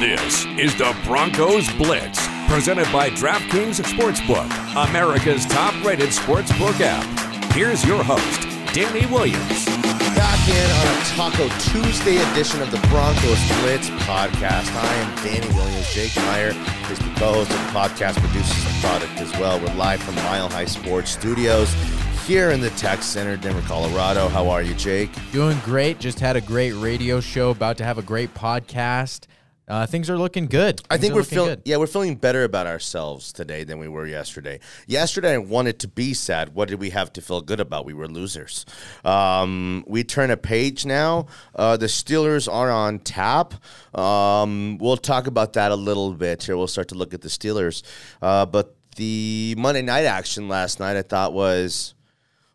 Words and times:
This 0.00 0.44
is 0.58 0.74
the 0.76 0.94
Broncos 1.04 1.72
Blitz, 1.74 2.26
presented 2.48 2.90
by 2.92 3.10
DraftKings 3.10 3.80
Sportsbook, 3.80 4.50
America's 4.88 5.46
top 5.46 5.72
rated 5.84 6.10
sportsbook 6.10 6.80
app. 6.80 7.04
Here's 7.52 7.84
your 7.84 8.02
host, 8.02 8.42
Danny 8.74 9.06
Williams. 9.06 9.64
Back 10.16 10.48
in 10.48 10.70
on 10.70 10.86
a 10.88 11.04
Taco 11.14 11.48
Tuesday 11.60 12.16
edition 12.32 12.60
of 12.60 12.72
the 12.72 12.78
Broncos 12.88 13.38
Blitz 13.60 13.88
podcast. 14.04 14.74
I 14.74 14.94
am 14.94 15.24
Danny 15.24 15.54
Williams. 15.54 15.94
Jake 15.94 16.14
Meyer 16.16 16.52
is 16.90 16.98
the 16.98 17.12
co 17.16 17.34
host 17.34 17.50
of 17.52 17.56
the 17.58 17.78
podcast, 17.78 18.18
produces 18.20 18.64
the 18.64 18.80
product 18.80 19.20
as 19.20 19.30
well. 19.38 19.60
We're 19.60 19.74
live 19.74 20.02
from 20.02 20.16
Mile 20.16 20.48
High 20.48 20.64
Sports 20.66 21.12
Studios 21.12 21.72
here 22.26 22.50
in 22.50 22.60
the 22.60 22.70
Tech 22.70 23.02
Center, 23.02 23.36
Denver, 23.36 23.62
Colorado. 23.62 24.28
How 24.28 24.48
are 24.48 24.62
you, 24.62 24.74
Jake? 24.74 25.10
Doing 25.30 25.58
great. 25.64 26.00
Just 26.00 26.18
had 26.20 26.36
a 26.36 26.40
great 26.40 26.72
radio 26.72 27.20
show. 27.20 27.50
About 27.50 27.78
to 27.78 27.84
have 27.84 27.98
a 27.98 28.02
great 28.02 28.34
podcast. 28.34 29.26
Uh, 29.66 29.86
things 29.86 30.10
are 30.10 30.18
looking 30.18 30.46
good. 30.46 30.82
I 30.90 30.98
think 30.98 31.14
we're 31.14 31.22
feeling 31.22 31.60
yeah 31.64 31.78
we're 31.78 31.86
feeling 31.86 32.16
better 32.16 32.44
about 32.44 32.66
ourselves 32.66 33.32
today 33.32 33.64
than 33.64 33.78
we 33.78 33.88
were 33.88 34.06
yesterday. 34.06 34.60
Yesterday 34.86 35.32
I 35.32 35.38
wanted 35.38 35.78
to 35.80 35.88
be 35.88 36.12
sad. 36.12 36.54
What 36.54 36.68
did 36.68 36.80
we 36.80 36.90
have 36.90 37.12
to 37.14 37.22
feel 37.22 37.40
good 37.40 37.60
about? 37.60 37.86
We 37.86 37.94
were 37.94 38.06
losers. 38.06 38.66
Um, 39.04 39.84
we 39.86 40.04
turn 40.04 40.30
a 40.30 40.36
page 40.36 40.84
now. 40.84 41.26
Uh, 41.54 41.78
the 41.78 41.86
Steelers 41.86 42.52
are 42.52 42.70
on 42.70 42.98
tap. 42.98 43.54
Um, 43.96 44.76
we'll 44.78 44.98
talk 44.98 45.26
about 45.26 45.54
that 45.54 45.72
a 45.72 45.76
little 45.76 46.12
bit 46.12 46.42
here. 46.42 46.56
We'll 46.58 46.66
start 46.66 46.88
to 46.88 46.94
look 46.94 47.14
at 47.14 47.22
the 47.22 47.28
Steelers. 47.28 47.82
Uh, 48.20 48.44
but 48.44 48.76
the 48.96 49.54
Monday 49.56 49.82
night 49.82 50.04
action 50.04 50.46
last 50.48 50.78
night 50.78 50.96
I 50.96 51.02
thought 51.02 51.32
was 51.32 51.94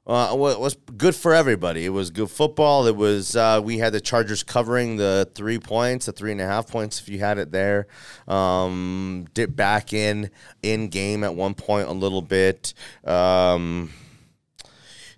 uh, 0.08 0.34
was 0.36 0.76
good 0.98 1.16
for 1.16 1.34
everybody. 1.36 1.86
It 1.86 1.90
was 1.90 2.10
good 2.10 2.32
football. 2.32 2.88
It 2.88 2.96
was 2.96 3.36
uh, 3.36 3.62
we 3.64 3.78
had 3.78 3.94
the 3.94 4.02
Chargers 4.02 4.42
covering 4.44 4.98
the 4.98 5.30
three 5.36 5.60
points, 5.60 6.08
the 6.08 6.12
three 6.12 6.32
and 6.32 6.42
a 6.42 6.46
half 6.46 6.68
points 6.68 7.00
if 7.00 7.10
you 7.10 7.20
had 7.20 7.38
it 7.38 7.52
there. 7.52 7.88
Um, 8.28 9.28
dip 9.34 9.56
back 9.56 9.94
in 9.94 10.32
in 10.64 10.88
game 10.90 11.24
at 11.24 11.36
one 11.36 11.54
point 11.54 11.88
a 11.88 11.94
little 11.94 12.22
bit. 12.24 12.74
Um, 13.06 13.92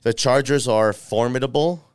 the 0.02 0.14
Chargers 0.14 0.68
are 0.68 0.94
formidable. 0.94 1.86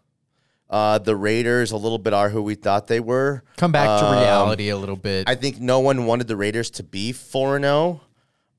Uh, 0.69 0.99
the 0.99 1.15
Raiders 1.15 1.71
a 1.71 1.77
little 1.77 1.99
bit 1.99 2.13
are 2.13 2.29
who 2.31 2.43
we 2.43 2.55
thought 2.57 2.87
they 2.89 2.99
were. 2.99 3.45
Come 3.57 3.71
back 3.73 4.01
to 4.01 4.07
Um, 4.07 4.19
reality 4.19 4.69
a 4.71 4.77
little 4.77 4.97
bit. 4.97 5.29
I 5.29 5.35
think 5.37 5.61
no 5.61 5.79
one 5.81 6.07
wanted 6.07 6.27
the 6.29 6.37
Raiders 6.37 6.71
to 6.71 6.83
be 6.83 7.13
4 7.13 7.61
0. 7.61 8.01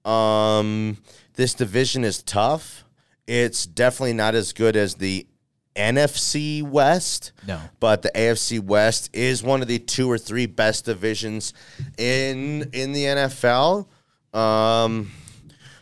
Um, 0.06 0.98
this 1.36 1.54
division 1.54 2.04
is 2.06 2.24
tough. 2.24 2.86
It's 3.28 3.66
definitely 3.66 4.14
not 4.14 4.36
as 4.36 4.54
good 4.54 4.76
as 4.76 4.96
the 4.96 5.28
NFC 5.76 6.64
West. 6.64 7.34
No. 7.46 7.60
But 7.80 8.02
the 8.02 8.12
AFC 8.16 8.60
West 8.60 9.10
is 9.14 9.44
one 9.44 9.62
of 9.62 9.68
the 9.68 9.80
two 9.80 10.10
or 10.10 10.18
three 10.18 10.46
best 10.46 10.86
divisions 10.86 11.54
in 11.98 12.70
in 12.74 12.94
the 12.94 13.04
NFL. 13.04 13.88
Um, 14.34 15.12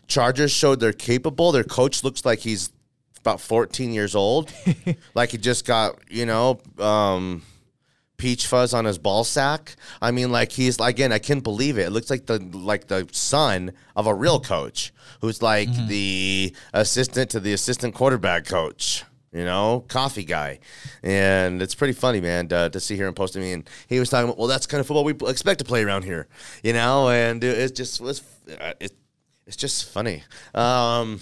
Chargers 0.07 0.52
showed 0.52 0.79
they're 0.79 0.93
capable. 0.93 1.52
Their 1.52 1.63
coach 1.63 2.03
looks 2.03 2.25
like 2.25 2.39
he's 2.39 2.71
about 3.19 3.41
14 3.41 3.91
years 3.91 4.15
old. 4.15 4.53
like 5.15 5.31
he 5.31 5.37
just 5.37 5.65
got, 5.65 5.97
you 6.09 6.25
know, 6.25 6.59
um, 6.77 7.41
peach 8.17 8.47
fuzz 8.47 8.73
on 8.73 8.85
his 8.85 8.97
ball 8.97 9.23
sack. 9.23 9.75
I 10.02 10.11
mean, 10.11 10.31
like 10.31 10.52
he's 10.52 10.80
again, 10.80 11.11
I 11.11 11.19
can't 11.19 11.44
believe 11.44 11.77
it. 11.77 11.83
It 11.88 11.89
looks 11.91 12.09
like 12.09 12.25
the 12.25 12.39
like 12.39 12.88
the 12.88 13.08
son 13.11 13.73
of 13.95 14.08
a 14.08 14.13
real 14.13 14.39
coach 14.39 14.94
who's 15.21 15.41
like 15.41 15.69
the 15.88 16.55
assistant 16.73 17.31
to 17.31 17.39
the 17.39 17.53
assistant 17.53 17.93
quarterback 17.95 18.45
coach. 18.45 19.03
You 19.33 19.43
know, 19.43 19.83
coffee 19.89 20.23
guy, 20.23 20.59
and 21.03 21.61
it's 21.61 21.75
pretty 21.75 21.91
funny, 21.91 22.21
man, 22.21 22.47
to, 22.47 22.69
to 22.69 22.80
see 22.80 22.95
here 22.95 23.08
and 23.08 23.13
posting 23.13 23.41
me. 23.41 23.52
And 23.52 23.69
he 23.89 23.99
was 23.99 24.09
talking 24.09 24.30
about, 24.30 24.38
well, 24.38 24.47
that's 24.47 24.66
kind 24.66 24.80
of 24.80 24.88
football 24.88 25.03
we 25.03 25.13
expect 25.30 25.59
to 25.59 25.66
play 25.66 25.83
around 25.83 26.05
here, 26.05 26.30
you 26.63 26.71
know. 26.71 27.09
And 27.09 27.43
it's 27.43 27.73
just 27.73 27.99
was 27.99 28.21
it, 28.47 28.93
it's 29.45 29.58
just 29.58 29.89
funny. 29.89 30.23
Um, 30.53 31.19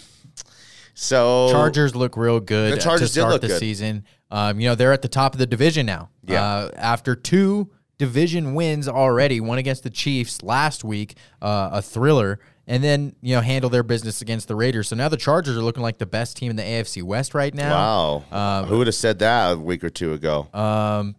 so 0.94 1.50
Chargers 1.52 1.96
look 1.96 2.16
real 2.16 2.40
good 2.40 2.74
The 2.74 2.82
Chargers 2.82 3.10
to 3.10 3.16
did 3.16 3.22
start 3.22 3.34
look 3.34 3.42
the 3.42 3.48
good. 3.48 3.60
season. 3.60 4.06
Um, 4.34 4.60
you 4.60 4.68
know 4.68 4.74
they're 4.74 4.92
at 4.92 5.04
the 5.04 5.08
top 5.08 5.34
of 5.34 5.40
the 5.40 5.46
division 5.46 5.86
now. 5.86 6.10
Yeah. 6.26 6.44
Uh, 6.44 6.70
after 6.76 7.16
two 7.16 7.70
division 8.00 8.56
wins 8.56 8.88
already, 8.88 9.40
one 9.40 9.60
against 9.60 9.84
the 9.84 9.92
Chiefs 9.92 10.42
last 10.42 10.84
week, 10.84 11.16
uh, 11.40 11.70
a 11.72 11.82
thriller, 11.84 12.40
and 12.66 12.84
then 12.84 13.16
you 13.22 13.36
know 13.36 13.42
handle 13.42 13.70
their 13.70 13.84
business 13.84 14.24
against 14.24 14.48
the 14.48 14.56
Raiders. 14.56 14.88
So 14.88 14.96
now 14.96 15.08
the 15.08 15.18
Chargers 15.18 15.56
are 15.56 15.62
looking 15.62 15.84
like 15.84 16.00
the 16.00 16.08
best 16.08 16.36
team 16.36 16.50
in 16.50 16.56
the 16.56 16.64
AFC 16.64 17.04
West 17.04 17.36
right 17.36 17.54
now. 17.54 18.24
Wow. 18.32 18.62
Um, 18.62 18.66
Who 18.66 18.80
would 18.80 18.88
have 18.88 18.96
said 18.96 19.20
that 19.20 19.52
a 19.54 19.58
week 19.58 19.84
or 19.84 19.92
two 19.92 20.14
ago? 20.14 20.50
Um, 20.52 21.16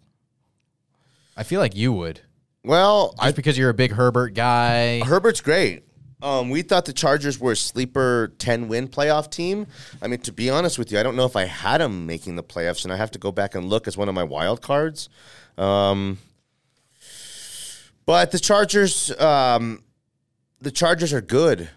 I 1.36 1.44
feel 1.44 1.60
like 1.60 1.76
you 1.76 1.92
would, 1.92 2.20
well, 2.64 3.10
just 3.12 3.22
I 3.22 3.30
because 3.30 3.56
you're 3.56 3.70
a 3.70 3.74
big 3.74 3.92
Herbert 3.92 4.34
guy. 4.34 5.04
Herbert's 5.04 5.40
great. 5.40 5.84
Um, 6.24 6.48
we 6.48 6.62
thought 6.62 6.86
the 6.86 6.94
Chargers 6.94 7.38
were 7.38 7.52
a 7.52 7.56
sleeper 7.56 8.32
10 8.38 8.66
win 8.66 8.88
playoff 8.88 9.30
team. 9.30 9.66
I 10.00 10.08
mean, 10.08 10.20
to 10.20 10.32
be 10.32 10.48
honest 10.48 10.78
with 10.78 10.90
you, 10.90 10.98
I 10.98 11.02
don't 11.02 11.16
know 11.16 11.26
if 11.26 11.36
I 11.36 11.44
had 11.44 11.82
them 11.82 12.06
making 12.06 12.36
the 12.36 12.42
playoffs, 12.42 12.82
and 12.82 12.92
I 12.92 12.96
have 12.96 13.10
to 13.10 13.18
go 13.18 13.30
back 13.30 13.54
and 13.54 13.68
look 13.68 13.86
as 13.86 13.98
one 13.98 14.08
of 14.08 14.14
my 14.14 14.24
wild 14.24 14.62
cards. 14.62 15.10
Um, 15.58 16.16
but 18.06 18.30
the 18.30 18.38
Chargers, 18.38 19.10
um, 19.20 19.82
the 20.62 20.70
Chargers 20.70 21.12
are 21.12 21.20
good. 21.20 21.68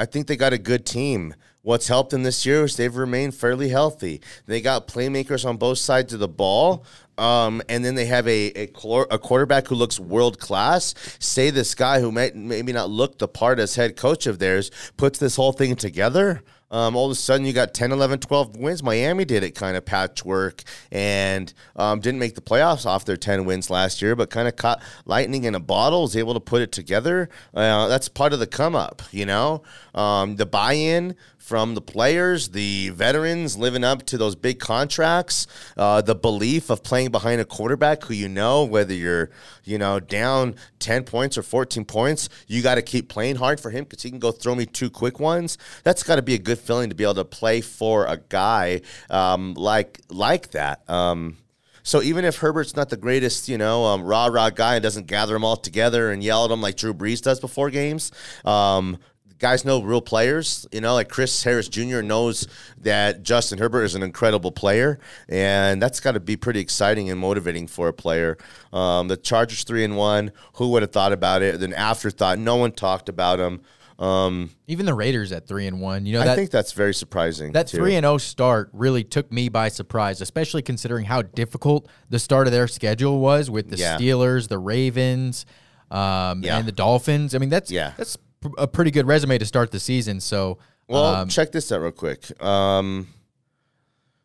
I 0.00 0.06
think 0.06 0.26
they 0.26 0.36
got 0.36 0.52
a 0.52 0.58
good 0.58 0.84
team. 0.84 1.34
What's 1.62 1.86
helped 1.86 2.10
them 2.10 2.24
this 2.24 2.44
year 2.44 2.64
is 2.64 2.76
they've 2.76 2.94
remained 2.94 3.36
fairly 3.36 3.68
healthy. 3.68 4.20
They 4.46 4.60
got 4.60 4.88
playmakers 4.88 5.46
on 5.48 5.56
both 5.56 5.78
sides 5.78 6.12
of 6.12 6.18
the 6.18 6.28
ball. 6.28 6.84
Um, 7.18 7.62
and 7.68 7.84
then 7.84 7.94
they 7.94 8.06
have 8.06 8.26
a, 8.26 8.52
a, 8.56 8.62
a 9.10 9.18
quarterback 9.18 9.68
who 9.68 9.76
looks 9.76 10.00
world 10.00 10.40
class. 10.40 10.94
Say 11.20 11.50
this 11.50 11.74
guy 11.74 12.00
who 12.00 12.10
may, 12.10 12.32
maybe 12.34 12.72
not 12.72 12.90
look 12.90 13.18
the 13.18 13.28
part 13.28 13.60
as 13.60 13.76
head 13.76 13.96
coach 13.96 14.26
of 14.26 14.40
theirs 14.40 14.70
puts 14.96 15.18
this 15.20 15.36
whole 15.36 15.52
thing 15.52 15.76
together. 15.76 16.42
Um, 16.72 16.96
all 16.96 17.04
of 17.04 17.12
a 17.12 17.14
sudden, 17.14 17.44
you 17.44 17.52
got 17.52 17.74
10, 17.74 17.92
11, 17.92 18.20
12 18.20 18.56
wins. 18.56 18.82
Miami 18.82 19.26
did 19.26 19.44
it 19.44 19.54
kind 19.54 19.76
of 19.76 19.84
patchwork 19.84 20.62
and 20.90 21.52
um, 21.76 22.00
didn't 22.00 22.18
make 22.18 22.34
the 22.34 22.40
playoffs 22.40 22.86
off 22.86 23.04
their 23.04 23.18
10 23.18 23.44
wins 23.44 23.68
last 23.68 24.00
year, 24.00 24.16
but 24.16 24.30
kind 24.30 24.48
of 24.48 24.56
caught 24.56 24.82
lightning 25.04 25.44
in 25.44 25.54
a 25.54 25.60
bottle, 25.60 26.02
was 26.02 26.16
able 26.16 26.32
to 26.32 26.40
put 26.40 26.62
it 26.62 26.72
together. 26.72 27.28
Uh, 27.52 27.88
that's 27.88 28.08
part 28.08 28.32
of 28.32 28.38
the 28.38 28.46
come 28.46 28.74
up, 28.74 29.02
you 29.10 29.26
know? 29.26 29.62
Um, 29.94 30.36
the 30.36 30.46
buy 30.46 30.72
in 30.72 31.14
from 31.42 31.74
the 31.74 31.80
players, 31.80 32.50
the 32.50 32.90
veterans 32.90 33.58
living 33.58 33.82
up 33.82 34.06
to 34.06 34.16
those 34.16 34.36
big 34.36 34.60
contracts, 34.60 35.48
uh, 35.76 36.00
the 36.00 36.14
belief 36.14 36.70
of 36.70 36.84
playing 36.84 37.10
behind 37.10 37.40
a 37.40 37.44
quarterback 37.44 38.04
who 38.04 38.14
you 38.14 38.28
know, 38.28 38.64
whether 38.64 38.94
you're, 38.94 39.28
you 39.64 39.76
know, 39.76 39.98
down 39.98 40.54
10 40.78 41.02
points 41.02 41.36
or 41.36 41.42
14 41.42 41.84
points, 41.84 42.28
you 42.46 42.62
got 42.62 42.76
to 42.76 42.82
keep 42.82 43.08
playing 43.08 43.36
hard 43.36 43.58
for 43.58 43.70
him 43.70 43.82
because 43.82 44.02
he 44.02 44.08
can 44.08 44.20
go 44.20 44.30
throw 44.30 44.54
me 44.54 44.64
two 44.64 44.88
quick 44.88 45.18
ones. 45.18 45.58
That's 45.82 46.04
got 46.04 46.16
to 46.16 46.22
be 46.22 46.34
a 46.34 46.38
good 46.38 46.60
feeling 46.60 46.90
to 46.90 46.94
be 46.94 47.02
able 47.02 47.14
to 47.14 47.24
play 47.24 47.60
for 47.60 48.06
a 48.06 48.18
guy 48.18 48.82
um, 49.10 49.54
like 49.54 50.00
like 50.10 50.52
that. 50.52 50.88
Um, 50.88 51.38
so 51.82 52.02
even 52.02 52.24
if 52.24 52.36
Herbert's 52.36 52.76
not 52.76 52.88
the 52.88 52.96
greatest, 52.96 53.48
you 53.48 53.58
know, 53.58 53.84
um, 53.84 54.04
rah 54.04 54.26
rah 54.26 54.50
guy 54.50 54.76
and 54.76 54.82
doesn't 54.82 55.06
gather 55.06 55.32
them 55.32 55.44
all 55.44 55.56
together 55.56 56.12
and 56.12 56.22
yell 56.22 56.44
at 56.44 56.48
them 56.48 56.62
like 56.62 56.76
Drew 56.76 56.94
Brees 56.94 57.20
does 57.20 57.40
before 57.40 57.70
games, 57.70 58.12
um, 58.44 58.98
guys 59.42 59.64
know 59.66 59.82
real 59.82 60.00
players. 60.00 60.66
You 60.72 60.80
know, 60.80 60.94
like 60.94 61.10
Chris 61.10 61.42
Harris 61.42 61.68
Jr. 61.68 62.00
knows 62.00 62.48
that 62.78 63.22
Justin 63.22 63.58
Herbert 63.58 63.82
is 63.82 63.94
an 63.94 64.02
incredible 64.02 64.52
player, 64.52 64.98
and 65.28 65.82
that's 65.82 66.00
got 66.00 66.12
to 66.12 66.20
be 66.20 66.36
pretty 66.36 66.60
exciting 66.60 67.10
and 67.10 67.20
motivating 67.20 67.66
for 67.66 67.88
a 67.88 67.92
player. 67.92 68.38
Um, 68.72 69.08
the 69.08 69.16
Chargers 69.18 69.64
three 69.64 69.84
and 69.84 69.96
one. 69.96 70.32
Who 70.54 70.70
would 70.70 70.82
have 70.82 70.92
thought 70.92 71.12
about 71.12 71.42
it? 71.42 71.60
Then 71.60 71.74
afterthought, 71.74 72.38
no 72.38 72.56
one 72.56 72.72
talked 72.72 73.10
about 73.10 73.36
them. 73.36 73.60
Um, 73.98 74.50
Even 74.66 74.86
the 74.86 74.94
Raiders 74.94 75.30
at 75.32 75.46
three 75.46 75.66
and 75.66 75.80
one. 75.80 76.06
You 76.06 76.14
know 76.14 76.22
I 76.22 76.34
think 76.34 76.50
that's 76.50 76.72
very 76.72 76.94
surprising. 76.94 77.52
That 77.52 77.66
too. 77.68 77.76
three 77.76 77.94
and 77.96 78.04
zero 78.04 78.18
start 78.18 78.70
really 78.72 79.04
took 79.04 79.30
me 79.30 79.48
by 79.48 79.68
surprise, 79.68 80.20
especially 80.20 80.62
considering 80.62 81.04
how 81.04 81.22
difficult 81.22 81.88
the 82.08 82.18
start 82.18 82.46
of 82.46 82.52
their 82.52 82.66
schedule 82.68 83.20
was 83.20 83.50
with 83.50 83.70
the 83.70 83.76
Yeah. 83.76 83.98
Steelers, 83.98 84.48
the 84.48 84.58
Ravens, 84.58 85.46
um, 85.90 86.42
Yeah. 86.42 86.58
and 86.58 86.66
the 86.66 86.72
Dolphins. 86.72 87.34
I 87.34 87.38
mean, 87.38 87.50
that's 87.50 87.70
Yeah. 87.70 87.92
that's 87.96 88.16
a 88.58 88.66
pretty 88.66 88.90
good 88.90 89.06
resume 89.06 89.38
to 89.38 89.46
start 89.46 89.70
the 89.70 89.80
season. 89.80 90.20
So, 90.20 90.58
Well, 90.88 91.04
um, 91.04 91.28
check 91.28 91.52
this 91.52 91.70
out 91.72 91.80
real 91.80 91.92
quick. 91.92 92.42
Um, 92.42 93.08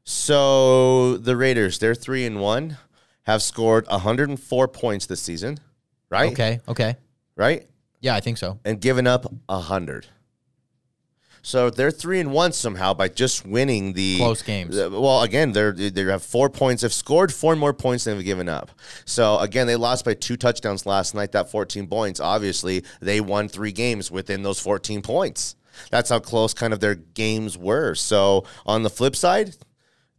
so 0.03 1.17
the 1.17 1.35
Raiders, 1.35 1.79
they're 1.79 1.95
three 1.95 2.25
and 2.25 2.39
one, 2.39 2.77
have 3.23 3.41
scored 3.41 3.85
104 3.87 4.67
points 4.69 5.05
this 5.05 5.21
season, 5.21 5.57
right? 6.09 6.31
okay, 6.31 6.59
okay, 6.67 6.95
Right, 7.35 7.67
yeah, 8.01 8.15
I 8.15 8.19
think 8.21 8.37
so. 8.37 8.59
and 8.65 8.79
given 8.79 9.05
up 9.07 9.31
hundred. 9.49 10.07
So 11.47 11.69
they're 11.69 11.91
three 11.91 12.19
and 12.19 12.33
one 12.33 12.51
somehow 12.51 12.93
by 12.93 13.07
just 13.07 13.45
winning 13.45 13.93
the 13.93 14.17
Close 14.17 14.41
games. 14.41 14.75
the- 14.75 14.89
well, 14.89 15.21
again, 15.21 15.53
they're 15.53 15.71
they 15.71 16.03
have 16.03 16.21
four 16.21 16.49
points. 16.49 16.81
They've 16.81 16.91
scored 16.91 17.33
four 17.33 17.55
more 17.55 17.73
points 17.73 18.03
than 18.03 18.17
they've 18.17 18.25
given 18.25 18.49
up. 18.49 18.69
So 19.05 19.39
again, 19.39 19.65
they 19.65 19.77
lost 19.77 20.03
by 20.03 20.13
two 20.13 20.35
touchdowns 20.35 20.85
last 20.85 21.15
night. 21.15 21.31
That 21.31 21.49
14 21.49 21.87
points. 21.87 22.19
Obviously, 22.19 22.83
they 22.99 23.21
won 23.21 23.47
three 23.47 23.71
games 23.71 24.11
within 24.11 24.43
those 24.43 24.59
14 24.59 25.01
points. 25.01 25.55
That's 25.89 26.09
how 26.09 26.19
close 26.19 26.53
kind 26.53 26.73
of 26.73 26.81
their 26.81 26.95
games 26.95 27.57
were. 27.57 27.95
So 27.95 28.43
on 28.65 28.83
the 28.83 28.89
flip 28.89 29.15
side, 29.15 29.55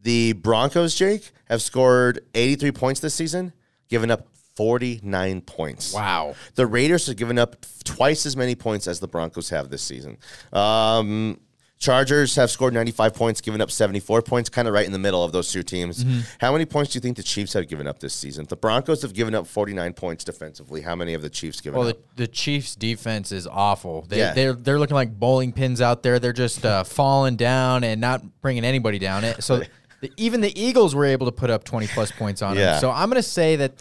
the 0.03 0.33
Broncos, 0.33 0.95
Jake, 0.95 1.31
have 1.51 1.61
scored 1.61 2.25
83 2.35 2.73
points 2.73 3.01
this 3.01 3.13
season, 3.13 3.53
given 3.91 4.11
up 4.11 4.27
49 4.59 5.41
points. 5.43 5.95
Wow. 5.95 6.35
The 6.57 6.67
Raiders 6.67 7.07
have 7.07 7.15
given 7.17 7.39
up 7.39 7.57
twice 7.85 8.27
as 8.27 8.37
many 8.37 8.57
points 8.57 8.89
as 8.89 8.99
the 8.99 9.07
Broncos 9.07 9.51
have 9.51 9.71
this 9.71 9.83
season. 9.83 10.19
Um, 10.53 11.39
Chargers 11.79 12.35
have 12.35 12.51
scored 12.51 12.75
95 12.75 13.15
points, 13.15 13.41
given 13.41 13.61
up 13.61 13.71
74 13.71 14.23
points, 14.23 14.49
kind 14.51 14.67
of 14.67 14.75
right 14.75 14.85
in 14.85 14.91
the 14.91 14.99
middle 14.99 15.23
of 15.23 15.31
those 15.31 15.53
two 15.53 15.63
teams. 15.63 16.03
Mm-hmm. 16.03 16.21
How 16.41 16.51
many 16.51 16.67
points 16.67 16.91
do 16.93 16.97
you 16.97 17.01
think 17.01 17.17
the 17.17 17.23
Chiefs 17.23 17.53
have 17.53 17.69
given 17.69 17.87
up 17.87 18.01
this 18.01 18.15
season? 18.15 18.47
The 18.49 18.57
Broncos 18.57 19.03
have 19.03 19.15
given 19.15 19.33
up 19.33 19.47
49 19.47 19.93
points 19.93 20.25
defensively. 20.25 20.81
How 20.81 20.97
many 20.97 21.13
have 21.13 21.23
the 21.23 21.31
Chiefs 21.31 21.61
given 21.61 21.79
Well, 21.79 21.91
up? 21.91 21.99
the, 22.17 22.25
the 22.25 22.27
Chiefs' 22.27 22.75
defense 22.75 23.31
is 23.31 23.47
awful. 23.47 24.03
They, 24.09 24.19
Yeah. 24.19 24.35
They're 24.35 24.55
they're 24.55 24.79
looking 24.81 24.97
like 24.97 25.17
bowling 25.17 25.53
pins 25.53 25.81
out 25.81 26.03
there. 26.03 26.19
They're 26.19 26.33
just 26.33 26.67
uh, 26.67 26.83
falling 26.83 27.37
down 27.37 27.85
and 27.85 28.01
not 28.01 28.41
bringing 28.41 28.65
anybody 28.65 28.99
down. 28.99 29.23
It 29.23 29.45
so 29.45 29.63
the, 30.01 30.11
even 30.17 30.41
the 30.41 30.61
Eagles 30.61 30.97
were 30.97 31.05
able 31.05 31.27
to 31.27 31.33
put 31.33 31.49
up 31.49 31.63
twenty 31.63 31.87
plus 31.87 32.11
points 32.11 32.43
on 32.43 32.57
Yeah. 32.57 32.73
them. 32.73 32.81
So 32.81 32.91
I'm 32.91 33.09
going 33.09 33.23
to 33.23 33.29
say 33.29 33.55
that 33.55 33.75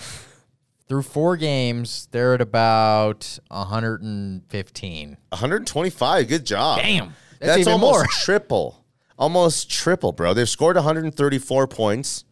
through 0.87 1.03
four 1.03 1.35
games, 1.35 2.07
they're 2.11 2.33
at 2.33 2.41
about 2.41 3.39
115. 3.49 5.17
125. 5.29 6.27
Good 6.27 6.45
job. 6.45 6.79
Damn. 6.79 7.13
That's 7.39 7.59
even 7.59 7.73
almost 7.73 7.93
more. 7.93 8.05
triple. 8.09 8.85
Almost 9.17 9.69
triple, 9.69 10.11
bro. 10.11 10.33
They've 10.33 10.49
scored 10.49 10.75
134 10.75 11.67
points. 11.67 12.23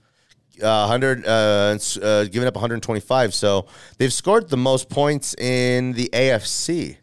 Uh, 0.62 0.88
100 0.88 1.26
uh, 1.26 1.78
uh, 2.02 2.24
giving 2.24 2.48
up 2.48 2.56
125 2.56 3.34
so 3.34 3.66
they've 3.98 4.14
scored 4.14 4.48
the 4.48 4.56
most 4.56 4.88
points 4.90 5.36
in 5.36 5.92
the 5.92 6.10
AFC 6.14 6.96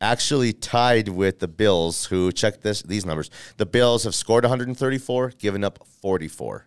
actually 0.00 0.52
tied 0.52 1.08
with 1.08 1.38
the 1.38 1.46
Bills 1.46 2.06
who 2.06 2.32
check 2.32 2.62
this 2.62 2.82
these 2.82 3.06
numbers 3.06 3.30
the 3.58 3.64
Bills 3.64 4.02
have 4.02 4.14
scored 4.16 4.42
134 4.42 5.34
given 5.38 5.62
up 5.62 5.86
44 6.02 6.66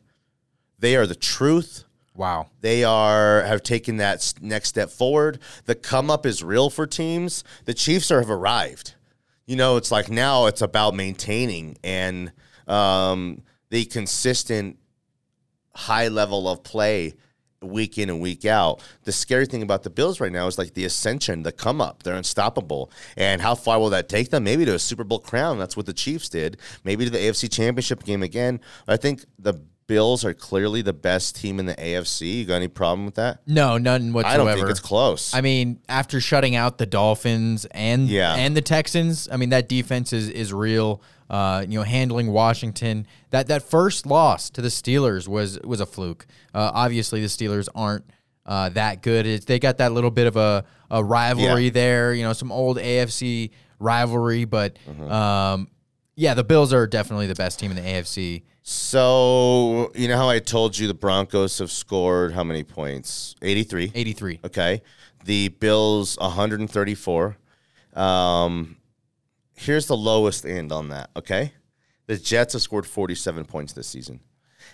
they 0.80 0.96
are 0.96 1.06
the 1.06 1.14
truth 1.14 1.84
Wow. 2.18 2.48
they 2.62 2.84
are 2.84 3.44
have 3.44 3.62
taken 3.62 3.98
that 3.98 4.34
next 4.42 4.70
step 4.70 4.90
forward. 4.90 5.40
The 5.66 5.76
come 5.76 6.10
up 6.10 6.26
is 6.26 6.44
real 6.44 6.70
for 6.70 6.88
teams. 6.88 7.44
The 7.66 7.74
Chiefs 7.74 8.12
are 8.12 8.20
have 8.20 8.30
arrived. 8.30 8.96
You 9.46 9.56
know, 9.56 9.78
it's 9.78 9.92
like 9.92 10.10
now 10.10 10.48
it's 10.48 10.62
about 10.62 10.96
maintaining 10.96 11.78
and 11.84 12.34
um, 12.68 13.44
the 13.70 13.86
consistent 13.86 14.78
high 15.74 16.08
level 16.08 16.50
of 16.50 16.64
play 16.64 17.14
week 17.62 17.98
in 17.98 18.10
and 18.10 18.20
week 18.20 18.46
out. 18.46 18.82
The 19.04 19.12
scary 19.12 19.46
thing 19.46 19.64
about 19.64 19.84
the 19.84 19.90
Bills 19.90 20.20
right 20.20 20.32
now 20.32 20.48
is 20.48 20.58
like 20.58 20.74
the 20.74 20.86
ascension, 20.86 21.44
the 21.44 21.52
come 21.52 21.82
up. 21.82 22.04
They're 22.04 22.16
unstoppable. 22.16 22.92
And 23.16 23.42
how 23.42 23.56
far 23.56 23.80
will 23.80 23.90
that 23.92 24.10
take 24.10 24.30
them? 24.30 24.44
Maybe 24.44 24.66
to 24.66 24.76
a 24.76 24.80
Super 24.80 25.04
Bowl 25.04 25.20
crown. 25.20 25.58
That's 25.58 25.78
what 25.78 25.86
the 25.86 25.94
Chiefs 25.94 26.30
did. 26.30 26.58
Maybe 26.84 27.06
to 27.06 27.12
the 27.12 27.18
AFC 27.18 27.52
Championship 27.52 28.04
game 28.04 28.24
again. 28.24 28.60
I 28.88 28.98
think 28.98 29.26
the 29.40 29.62
Bills 29.88 30.26
are 30.26 30.34
clearly 30.34 30.82
the 30.82 30.94
best 30.94 31.36
team 31.38 31.60
in 31.60 31.66
the 31.66 31.74
AFC. 31.76 32.40
You 32.40 32.46
got 32.46 32.56
any 32.56 32.68
problem 32.68 33.06
with 33.06 33.16
that? 33.16 33.40
No, 33.48 33.78
none 33.78 34.12
whatsoever. 34.14 34.42
I 34.44 34.46
don't 34.46 34.58
think 34.58 34.70
it's 34.70 34.80
close. 34.82 35.34
I 35.34 35.42
mean, 35.42 35.80
after 35.88 36.20
shutting 36.20 36.56
out 36.56 36.78
the 36.78 36.86
Dolphins 36.86 37.66
and 37.72 38.08
Yeah. 38.10 38.36
and 38.36 38.56
the 38.56 38.62
Texans, 38.62 39.30
I 39.32 39.38
mean 39.38 39.50
that 39.50 39.70
defense 39.70 40.12
is 40.14 40.30
is 40.30 40.54
real. 40.54 41.02
Uh, 41.30 41.66
you 41.68 41.78
know, 41.78 41.84
handling 41.84 42.28
Washington. 42.32 43.06
That 43.32 43.48
that 43.48 43.62
first 43.64 44.06
loss 44.06 44.50
to 44.52 44.62
the 44.62 44.70
Steelers 44.70 45.28
was 45.28 45.60
was 45.62 45.82
a 45.82 45.86
fluke. 45.86 46.26
Uh, 46.54 46.72
obviously, 46.74 47.20
the 47.22 47.28
Steelers 47.28 47.68
aren't 47.76 48.06
uh, 48.46 48.70
that 48.70 49.02
good. 49.02 49.26
It's, 49.26 49.44
they 49.44 49.60
got 49.60 49.78
that 49.80 49.92
little 49.92 50.10
bit 50.12 50.26
of 50.28 50.38
a, 50.38 50.64
a 50.90 51.04
rivalry 51.04 51.66
Yeah. 51.66 51.70
there. 51.72 52.14
You 52.14 52.24
know, 52.24 52.32
some 52.32 52.50
old 52.50 52.78
AFC 52.78 53.52
rivalry, 53.80 54.46
but 54.46 54.78
Mm-hmm. 54.90 55.12
um, 55.12 55.68
yeah, 56.16 56.34
the 56.34 56.46
Bills 56.46 56.72
are 56.74 56.88
definitely 56.88 57.28
the 57.28 57.36
best 57.36 57.60
team 57.60 57.72
in 57.72 57.76
the 57.78 57.84
AFC. 57.84 58.44
So, 58.70 59.94
you 59.96 60.10
know 60.10 60.18
how 60.18 60.28
I 60.28 60.40
told 60.40 60.78
you 60.78 60.90
the 60.90 60.94
Broncos 60.94 61.60
have 61.60 61.72
scored 61.72 62.34
how 62.34 62.44
many 62.44 62.66
points? 62.66 63.34
83. 63.42 63.94
Eighty 63.96 64.12
three. 64.12 64.42
Okay. 64.44 64.82
The 65.24 65.48
Bills 65.48 66.18
134. 66.20 67.38
Um, 67.94 68.76
here's 69.56 69.88
the 69.88 69.96
lowest 69.96 70.46
end 70.46 70.74
on 70.74 70.90
that. 70.90 71.12
Okay. 71.16 71.54
The 72.08 72.18
Jets 72.18 72.54
have 72.54 72.62
scored 72.62 72.86
47 72.86 73.46
points 73.46 73.72
this 73.72 73.88
season. 73.88 74.20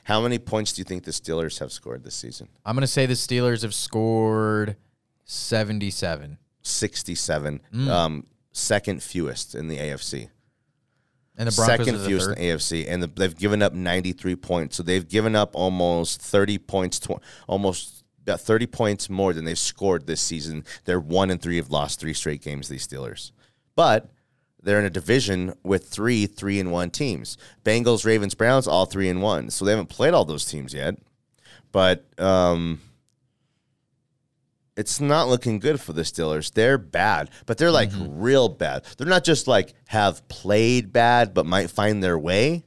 How 0.06 0.22
many 0.22 0.40
points 0.40 0.74
do 0.74 0.80
you 0.80 0.86
think 0.86 1.04
the 1.04 1.12
Steelers 1.12 1.60
have 1.60 1.72
scored 1.72 2.04
this 2.04 2.16
season? 2.16 2.50
I'm 2.66 2.76
gonna 2.76 2.88
say 2.88 3.06
the 3.06 3.14
Steelers 3.14 3.62
have 3.62 3.76
scored 3.76 4.76
seventy 5.24 5.92
seven. 5.92 6.40
67. 6.64 7.62
Mm. 7.74 7.88
Um, 7.90 8.28
second 8.54 9.04
fewest 9.04 9.54
in 9.54 9.68
the 9.68 9.78
AFC. 9.78 10.30
And 11.38 11.48
the 11.48 11.56
Broncos 11.56 11.78
second 11.78 11.96
are 11.96 11.98
the 11.98 12.08
fewest 12.08 12.30
in 12.30 12.36
the 12.36 12.42
AFC, 12.42 12.86
and 12.88 13.02
the, 13.02 13.08
they've 13.08 13.36
given 13.36 13.62
up 13.62 13.74
93 13.74 14.36
points. 14.36 14.76
So 14.76 14.84
they've 14.84 15.08
given 15.08 15.36
up 15.36 15.56
almost 15.56 16.22
30 16.22 16.60
points, 16.60 17.00
tw- 17.00 17.22
almost 17.48 18.04
about 18.22 18.40
30 18.42 18.68
points 18.68 19.10
more 19.10 19.34
than 19.34 19.44
they've 19.46 19.58
scored 19.58 20.06
this 20.06 20.22
season. 20.22 20.64
They're 20.86 21.00
one 21.00 21.32
and 21.32 21.42
three, 21.42 21.58
have 21.58 21.72
lost 21.72 22.00
three 22.00 22.14
straight 22.14 22.42
games. 22.42 22.70
These 22.70 22.88
Steelers, 22.88 23.32
but 23.76 24.12
they're 24.62 24.80
in 24.80 24.86
a 24.86 24.90
division 24.90 25.54
with 25.64 25.90
three 25.90 26.26
three 26.26 26.60
and 26.60 26.72
one 26.72 26.90
teams: 26.92 27.38
Bengals, 27.64 28.06
Ravens, 28.06 28.36
Browns, 28.36 28.68
all 28.68 28.86
three 28.86 29.10
and 29.10 29.22
one. 29.22 29.50
So 29.50 29.66
they 29.66 29.72
haven't 29.72 29.90
played 29.90 30.14
all 30.14 30.26
those 30.26 30.46
teams 30.46 30.74
yet, 30.74 30.98
but 31.72 32.06
um, 32.20 32.80
it's 34.76 35.00
not 35.00 35.28
looking 35.28 35.60
good 35.60 35.80
for 35.80 35.94
the 35.94 36.02
Steelers. 36.02 36.52
They're 36.52 36.78
bad, 36.78 37.30
but 37.46 37.58
they're 37.58 37.72
like 37.72 37.92
Mm-hmm. 37.92 38.22
real 38.22 38.50
bad. 38.50 38.86
They're 38.98 39.08
not 39.08 39.24
just 39.24 39.48
like 39.48 39.74
have 39.88 40.28
played 40.28 40.92
bad, 40.92 41.34
but 41.34 41.46
might 41.46 41.70
find 41.70 42.04
their 42.04 42.18
way. 42.18 42.64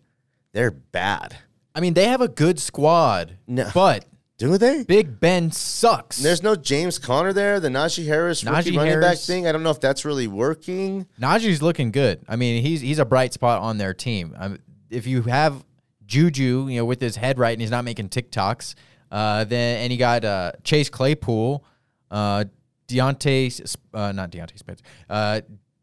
They're 0.52 0.70
bad. 0.70 1.36
I 1.74 1.80
mean, 1.80 1.94
they 1.94 2.06
have 2.06 2.20
a 2.20 2.28
good 2.28 2.58
squad, 2.58 3.36
No. 3.46 3.68
but 3.74 4.04
Do 4.38 4.56
they? 4.56 4.84
Big 4.84 5.18
Ben 5.20 5.50
sucks. 5.50 6.18
There's 6.18 6.42
no 6.42 6.54
James 6.56 6.98
Conner 6.98 7.32
there. 7.32 7.58
The 7.60 7.68
Najee 7.68 8.06
Harris 8.06 8.44
rookie 8.44 8.70
Najee 8.72 8.76
running 8.76 8.94
back 9.00 9.02
Harris. 9.08 9.26
thing. 9.26 9.46
I 9.46 9.52
don't 9.52 9.62
know 9.62 9.70
if 9.70 9.80
that's 9.80 10.04
really 10.04 10.26
working. 10.28 11.06
Najee's 11.20 11.60
looking 11.60 11.90
good. 11.90 12.20
I 12.28 12.36
mean, 12.36 12.62
he's 12.62 12.80
he's 12.80 12.98
a 12.98 13.04
bright 13.04 13.32
spot 13.34 13.60
on 13.62 13.78
their 13.78 13.92
team. 13.94 14.34
Um, 14.38 14.58
if 14.90 15.06
you 15.06 15.22
have 15.22 15.64
Juju, 16.06 16.68
you 16.68 16.76
know, 16.78 16.84
with 16.84 17.00
his 17.00 17.16
head 17.16 17.38
right 17.38 17.52
and 17.52 17.60
he's 17.60 17.70
not 17.70 17.84
making 17.84 18.08
TikToks, 18.10 18.74
uh, 19.10 19.44
then 19.44 19.78
and 19.82 19.92
you 19.92 19.98
got 19.98 20.24
uh, 20.24 20.52
Chase 20.64 20.88
Claypool, 20.88 21.64
uh, 22.16 22.44
Deontay, 22.88 23.76
uh, 23.94 24.12
not 24.12 24.30
Deontay 24.30 24.58
Spencer, 24.58 24.84
uh, 25.10 25.40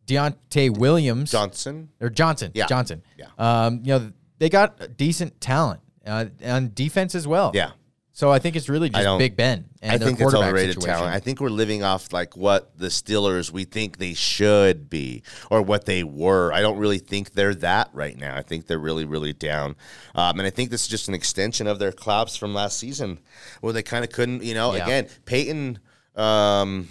Deontay 0.08 0.78
Williams 0.78 1.32
Johnson. 1.32 1.90
or 2.02 2.10
Johnson, 2.10 2.52
Yeah. 2.54 2.66
Johnson. 2.68 3.04
Yeah. 3.18 3.28
Um, 3.38 3.82
you 3.84 3.94
know, 3.94 4.12
they 4.40 4.50
got 4.50 4.98
decent 4.98 5.40
talent 5.40 5.82
uh, 6.06 6.26
on 6.46 6.72
defense 6.74 7.16
as 7.16 7.28
well. 7.28 7.52
Yeah. 7.54 7.72
So 8.16 8.30
I 8.32 8.38
think 8.38 8.56
it's 8.56 8.70
really 8.70 8.90
just 8.90 9.18
Big 9.18 9.36
Ben 9.36 9.66
and 9.82 9.92
I 9.92 9.98
think 9.98 10.20
it's 10.22 10.34
overrated 10.36 10.76
situation. 10.76 10.98
talent. 11.00 11.16
I 11.16 11.20
think 11.20 11.40
we're 11.42 11.50
living 11.50 11.84
off 11.84 12.14
like 12.14 12.38
what 12.38 12.78
the 12.78 12.90
Steelers 12.90 13.50
we 13.50 13.64
think 13.64 13.98
they 13.98 14.14
should 14.14 14.88
be 14.88 15.24
or 15.50 15.64
what 15.64 15.86
they 15.86 16.04
were. 16.04 16.54
I 16.54 16.62
don't 16.62 16.78
really 16.78 17.00
think 17.00 17.32
they're 17.32 17.56
that 17.56 17.90
right 17.92 18.16
now. 18.16 18.38
I 18.38 18.44
think 18.44 18.68
they're 18.68 18.78
really, 18.78 19.04
really 19.06 19.34
down. 19.34 19.76
Um, 20.14 20.38
and 20.40 20.46
I 20.46 20.52
think 20.52 20.70
this 20.70 20.84
is 20.84 20.88
just 20.90 21.08
an 21.08 21.16
extension 21.16 21.66
of 21.66 21.80
their 21.80 21.92
collapse 21.92 22.36
from 22.38 22.54
last 22.54 22.78
season 22.78 23.20
where 23.62 23.74
they 23.74 23.82
kind 23.82 24.06
of 24.06 24.12
couldn't, 24.12 24.44
you 24.44 24.54
know, 24.54 24.76
Yeah. 24.76 24.84
again, 24.84 25.08
Peyton 25.26 25.80
um, 26.16 26.88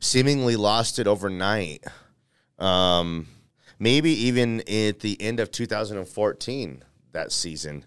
seemingly 0.00 0.56
lost 0.56 0.98
it 0.98 1.06
overnight. 1.06 1.84
Um, 2.58 3.28
maybe 3.78 4.10
even 4.10 4.60
at 4.60 5.00
the 5.00 5.16
end 5.20 5.40
of 5.40 5.50
2014, 5.50 6.84
that 7.12 7.32
season, 7.32 7.84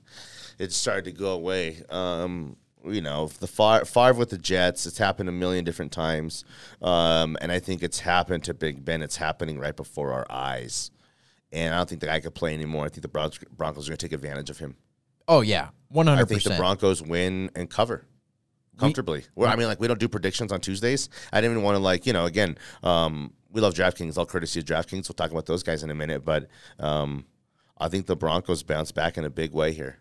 it 0.58 0.72
started 0.72 1.06
to 1.06 1.12
go 1.12 1.32
away. 1.32 1.84
Um, 1.90 2.58
you 2.86 3.02
know, 3.02 3.28
the 3.28 3.48
five, 3.48 3.90
five 3.90 4.18
with 4.18 4.30
the 4.30 4.38
Jets, 4.38 4.86
it's 4.86 4.98
happened 4.98 5.28
a 5.30 5.34
million 5.34 5.66
different 5.66 5.92
times. 5.92 6.46
Um, 6.82 7.38
and 7.42 7.52
I 7.52 7.60
think 7.60 7.84
it's 7.84 8.00
happened 8.00 8.44
to 8.46 8.54
Big 8.54 8.86
Ben. 8.86 9.02
It's 9.02 9.18
happening 9.18 9.60
right 9.60 9.76
before 9.76 10.14
our 10.14 10.26
eyes. 10.30 10.92
And 11.52 11.74
I 11.74 11.78
don't 11.78 11.90
think 11.90 12.02
the 12.02 12.08
guy 12.08 12.20
could 12.20 12.36
play 12.36 12.54
anymore. 12.54 12.86
I 12.86 12.90
think 12.90 13.02
the 13.02 13.08
Broncos 13.10 13.88
are 13.88 13.92
going 13.92 13.98
to 13.98 13.98
take 13.98 14.14
advantage 14.14 14.50
of 14.50 14.60
him. 14.60 14.78
oh 15.28 15.42
yeah, 15.42 15.70
one 15.90 16.08
I 16.08 16.12
hundred 16.12 16.30
think 16.30 16.44
the. 16.44 16.56
Broncos 16.56 17.02
win 17.02 17.50
and 17.56 17.70
cover 17.70 18.06
comfortably. 18.80 19.26
well, 19.36 19.52
I 19.52 19.56
mean, 19.56 19.68
like 19.68 19.80
we 19.80 19.88
don't 19.88 20.00
do 20.00 20.08
predictions 20.08 20.52
on 20.52 20.62
Tuesdays. 20.62 21.10
I 21.32 21.42
didn't 21.42 21.54
even 21.54 21.64
want 21.64 21.76
to 21.76 21.80
like 21.80 22.06
you 22.06 22.14
know 22.14 22.26
again. 22.26 22.58
Um, 22.84 23.34
we 23.52 23.62
love 23.62 23.74
DraftKings, 23.74 24.18
all 24.18 24.26
courtesy 24.26 24.60
of 24.60 24.66
DraftKings. 24.66 25.10
We'll 25.10 25.16
talk 25.16 25.32
about 25.32 25.46
those 25.46 25.64
guys 25.64 25.84
in 25.84 25.90
a 25.90 25.96
minute, 25.96 26.24
but 26.24 26.48
um, 26.80 27.26
I 27.78 27.90
think 27.90 28.06
the 28.06 28.16
Broncos 28.16 28.64
bounce 28.64 28.92
back 28.92 29.18
in 29.18 29.26
a 29.26 29.30
big 29.30 29.54
way 29.54 29.72
here. 29.72 29.98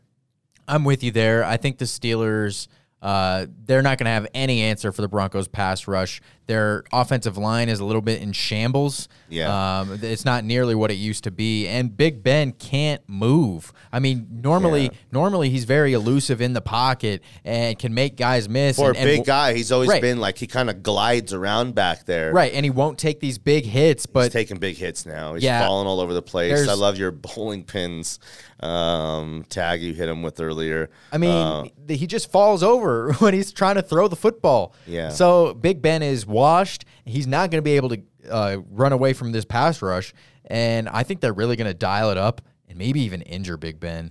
I'm 0.67 0.85
with 0.85 1.03
you 1.03 1.11
there. 1.11 1.45
I 1.45 1.57
think 1.57 1.79
the 1.79 1.87
Steelers, 1.87 2.69
uh, 3.01 3.47
they're 3.65 3.83
not 3.83 3.99
going 3.99 4.07
to 4.07 4.11
have 4.11 4.27
any 4.35 4.61
answer 4.63 4.91
for 4.93 5.03
the 5.03 5.09
Broncos 5.09 5.47
pass 5.49 5.87
rush. 5.87 6.21
Their 6.47 6.83
offensive 6.93 7.37
line 7.37 7.69
is 7.69 7.79
a 7.79 7.85
little 7.85 8.01
bit 8.01 8.23
in 8.23 8.33
shambles. 8.33 9.07
Yeah. 9.29 9.81
Um, 9.81 9.99
it's 10.03 10.25
not 10.25 10.45
nearly 10.45 10.75
what 10.75 10.91
it 10.91 10.95
used 10.95 11.25
to 11.25 11.31
be. 11.31 11.69
And 11.69 11.95
Big 11.95 12.23
Ben 12.23 12.53
can't 12.53 13.03
move. 13.07 13.71
I 13.93 13.99
mean, 14.01 14.27
normally, 14.43 14.85
Yeah. 14.85 14.91
normally 15.13 15.51
he's 15.51 15.65
very 15.65 15.93
elusive 15.93 16.41
in 16.41 16.55
the 16.55 16.63
pocket 16.63 17.23
and 17.45 17.79
can 17.79 17.93
make 17.93 18.17
guys 18.17 18.49
miss. 18.49 18.77
For 18.77 18.89
and, 18.89 18.97
a 18.97 19.01
and 19.01 19.07
big 19.07 19.17
w- 19.19 19.27
guy, 19.27 19.53
he's 19.55 19.71
always 19.71 19.91
Right. 19.91 20.01
been 20.01 20.21
like 20.21 20.39
he 20.39 20.47
kind 20.47 20.71
of 20.71 20.83
glides 20.83 21.35
around 21.35 21.75
back 21.75 22.07
there. 22.07 22.33
Right. 22.33 22.53
And 22.55 22.65
he 22.65 22.71
won't 22.71 22.99
take 22.99 23.21
these 23.21 23.37
big 23.37 23.67
hits, 23.67 24.07
but 24.07 24.25
He's 24.25 24.33
taking 24.33 24.57
big 24.57 24.77
hits 24.79 25.05
now. 25.05 25.35
He's 25.35 25.43
Yeah. 25.45 25.67
falling 25.67 25.87
all 25.87 26.01
over 26.01 26.15
the 26.15 26.23
place. 26.23 26.67
I 26.67 26.73
love 26.73 26.97
your 26.97 27.11
bowling 27.11 27.63
pins 27.65 28.19
um, 28.61 29.45
tag 29.51 29.83
you 29.83 29.93
hit 29.95 30.09
him 30.09 30.23
with 30.23 30.41
earlier. 30.41 30.91
I 31.13 31.19
mean, 31.19 31.31
Uh, 31.31 31.65
he 31.89 32.07
just 32.09 32.33
falls 32.33 32.63
over 32.63 32.88
over 32.89 33.13
when 33.19 33.35
he's 33.35 33.53
trying 33.53 33.77
to 33.77 33.83
throw 33.83 34.09
the 34.09 34.17
football. 34.17 34.75
Yeah. 34.87 35.11
So 35.11 35.55
Big 35.55 35.83
Ben 35.83 36.03
is 36.03 36.27
washed. 36.27 36.85
He's 37.05 37.27
not 37.27 37.51
going 37.51 37.59
to 37.59 37.63
be 37.63 37.77
able 37.77 37.91
to 37.91 38.03
uh, 38.31 38.57
run 38.71 38.93
away 38.93 39.13
from 39.13 39.33
this 39.33 39.45
pass 39.45 39.83
rush, 39.83 40.13
and 40.47 40.89
I 40.89 41.03
think 41.03 41.21
they're 41.21 41.33
really 41.33 41.57
going 41.57 41.71
to 41.71 41.75
dial 41.75 42.11
it 42.11 42.19
up 42.19 42.43
and 42.69 42.79
maybe 42.79 43.01
even 43.01 43.23
injure 43.23 43.57
Big 43.57 43.81
Ben. 43.81 44.11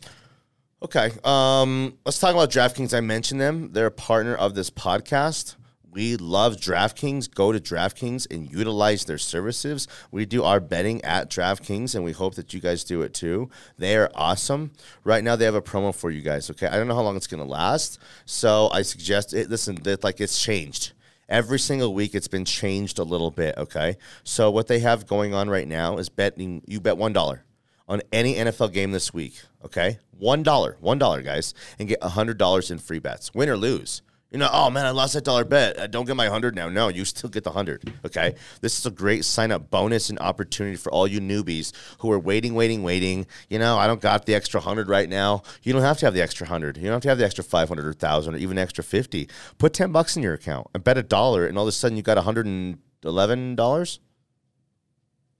Okay. 0.82 1.12
Um, 1.24 1.98
let's 2.06 2.20
talk 2.20 2.34
about 2.34 2.52
DraftKings. 2.52 2.96
I 2.96 3.02
mentioned 3.02 3.42
them. 3.42 3.72
They're 3.72 3.88
a 3.88 3.92
partner 3.92 4.36
of 4.36 4.54
this 4.54 4.70
podcast. 4.70 5.56
We 5.98 6.16
love 6.16 6.58
DraftKings. 6.58 7.34
Go 7.34 7.52
to 7.52 7.60
DraftKings 7.60 8.28
and 8.30 8.52
utilize 8.52 9.06
their 9.06 9.18
services. 9.18 9.88
We 10.12 10.28
do 10.28 10.44
our 10.44 10.60
betting 10.60 11.04
at 11.04 11.28
DraftKings, 11.28 11.96
and 11.96 12.04
we 12.04 12.12
hope 12.12 12.36
that 12.36 12.54
you 12.54 12.60
guys 12.60 12.84
do 12.84 13.02
it 13.02 13.16
too. 13.16 13.50
They 13.80 13.98
are 13.98 14.12
awesome. 14.14 14.74
Right 15.04 15.24
now, 15.24 15.36
they 15.36 15.46
have 15.46 15.56
a 15.56 15.62
promo 15.62 15.96
for 15.96 16.12
you 16.12 16.22
guys. 16.22 16.52
Okay, 16.52 16.68
I 16.68 16.78
don't 16.78 16.88
know 16.88 16.94
how 16.94 17.02
long 17.02 17.16
it's 17.16 17.26
going 17.26 17.44
to 17.44 17.50
last, 17.50 17.98
so 18.28 18.70
I 18.72 18.84
suggest 18.84 19.34
it. 19.34 19.50
Listen, 19.50 19.80
like 20.04 20.22
it's 20.22 20.40
changed 20.40 20.92
every 21.28 21.58
single 21.58 21.96
week. 21.96 22.14
It's 22.14 22.28
been 22.28 22.46
changed 22.46 23.00
a 23.00 23.04
little 23.04 23.32
bit. 23.32 23.58
Okay, 23.58 23.98
so 24.24 24.52
what 24.52 24.68
they 24.68 24.78
have 24.82 25.08
going 25.08 25.34
on 25.34 25.50
right 25.50 25.68
now 25.68 25.98
is 25.98 26.10
betting. 26.10 26.62
You 26.68 26.80
bet 26.80 26.98
one 26.98 27.14
dollar 27.14 27.44
on 27.88 28.04
any 28.12 28.36
NFL 28.36 28.72
game 28.72 28.92
this 28.92 29.16
week. 29.16 29.42
Okay, 29.66 29.98
one 30.12 30.44
dollar, 30.44 30.78
one 30.80 31.00
dollar, 31.00 31.24
guys, 31.24 31.56
and 31.80 31.90
get 31.90 32.04
hundred 32.04 32.38
dollars 32.38 32.70
in 32.70 32.78
free 32.78 33.00
bets, 33.00 33.34
win 33.34 33.50
or 33.50 33.58
lose. 33.58 34.04
You 34.32 34.40
know, 34.40 34.50
oh 34.52 34.70
man, 34.70 34.86
I 34.86 34.90
lost 34.90 35.14
that 35.14 35.24
dollar 35.24 35.46
bet. 35.46 35.80
I 35.80 35.88
don't 35.88 36.06
get 36.06 36.18
my 36.18 36.28
hundred 36.28 36.54
now. 36.54 36.68
No, 36.68 36.90
you 36.90 37.06
still 37.06 37.30
get 37.30 37.46
the 37.46 37.52
hundred. 37.52 37.94
Okay, 38.06 38.36
this 38.60 38.78
is 38.78 38.86
a 38.86 38.92
great 38.92 39.24
sign 39.24 39.52
up 39.52 39.70
bonus 39.70 40.10
and 40.10 40.20
opportunity 40.20 40.76
for 40.76 40.92
all 40.92 41.08
you 41.08 41.22
newbies 41.22 41.72
who 42.00 42.12
are 42.12 42.20
waiting, 42.20 42.54
waiting, 42.54 42.84
waiting. 42.84 43.26
You 43.50 43.58
know, 43.58 43.78
I 43.78 43.88
don't 43.88 44.02
got 44.02 44.26
the 44.26 44.36
extra 44.36 44.60
hundred 44.60 44.90
right 44.90 45.08
now. 45.08 45.44
You 45.64 45.72
don't 45.72 45.82
have 45.82 45.98
to 46.00 46.06
have 46.06 46.14
the 46.14 46.22
extra 46.22 46.46
hundred. 46.46 46.76
You 46.76 46.84
don't 46.84 46.94
have 46.94 47.02
to 47.04 47.10
have 47.10 47.18
the 47.18 47.26
extra 47.26 47.44
five 47.44 47.70
hundred 47.70 47.86
or 47.86 47.94
thousand 47.94 48.36
or 48.36 48.38
even 48.38 48.58
extra 48.58 48.84
fifty. 48.84 49.30
Put 49.60 49.74
ten 49.74 49.94
bucks 49.94 50.18
in 50.18 50.24
your 50.24 50.34
account 50.34 50.68
and 50.74 50.84
bet 50.84 50.98
a 50.98 51.04
dollar, 51.04 51.48
and 51.48 51.58
all 51.58 51.64
of 51.64 51.70
a 51.70 51.72
sudden 51.72 51.96
you 51.96 52.04
got 52.04 52.18
hundred 52.18 52.48
and 52.48 52.80
eleven 53.06 53.56
dollars. 53.56 54.02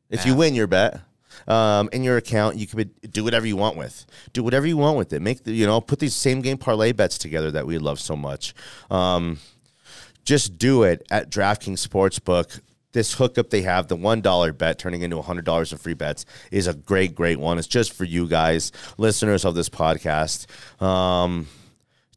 If 0.10 0.26
you 0.26 0.34
win 0.34 0.56
your 0.56 0.68
bet, 0.68 1.02
um, 1.48 1.90
in 1.92 2.04
your 2.04 2.18
account. 2.18 2.58
You 2.58 2.68
can 2.68 2.92
do 3.10 3.24
whatever 3.24 3.46
you 3.46 3.56
want 3.56 3.78
with. 3.78 4.06
Do 4.34 4.44
whatever 4.44 4.68
you 4.68 4.78
want 4.78 4.98
with 4.98 5.14
it. 5.14 5.22
Make 5.22 5.44
the, 5.44 5.52
you 5.52 5.66
know 5.66 5.82
put 5.82 6.00
these 6.00 6.16
same 6.16 6.42
game 6.42 6.58
parlay 6.58 6.92
bets 6.92 7.18
together 7.18 7.52
that 7.52 7.68
we 7.68 7.78
love 7.78 8.00
so 8.00 8.16
much. 8.16 8.54
Um, 8.90 9.40
just 10.24 10.58
do 10.58 10.84
it 10.84 11.06
at 11.10 11.30
DraftKings 11.30 11.86
Sportsbook. 11.88 12.62
This 12.94 13.14
hookup 13.14 13.50
they 13.50 13.62
have, 13.62 13.88
the 13.88 13.96
one 13.96 14.22
dollar 14.22 14.52
bet 14.54 14.80
turning 14.80 15.02
into 15.02 15.22
hundred 15.22 15.46
dollars 15.46 15.72
in 15.72 15.78
free 15.78 15.94
bets, 15.94 16.26
is 16.52 16.68
a 16.68 16.74
great, 16.74 17.16
great 17.16 17.40
one. 17.40 17.58
It's 17.58 17.68
just 17.68 17.94
for 17.94 18.06
you 18.06 18.28
guys, 18.28 18.72
listeners 18.98 19.46
of 19.46 19.56
this 19.56 19.70
podcast. 19.70 20.48
Um, 20.82 21.48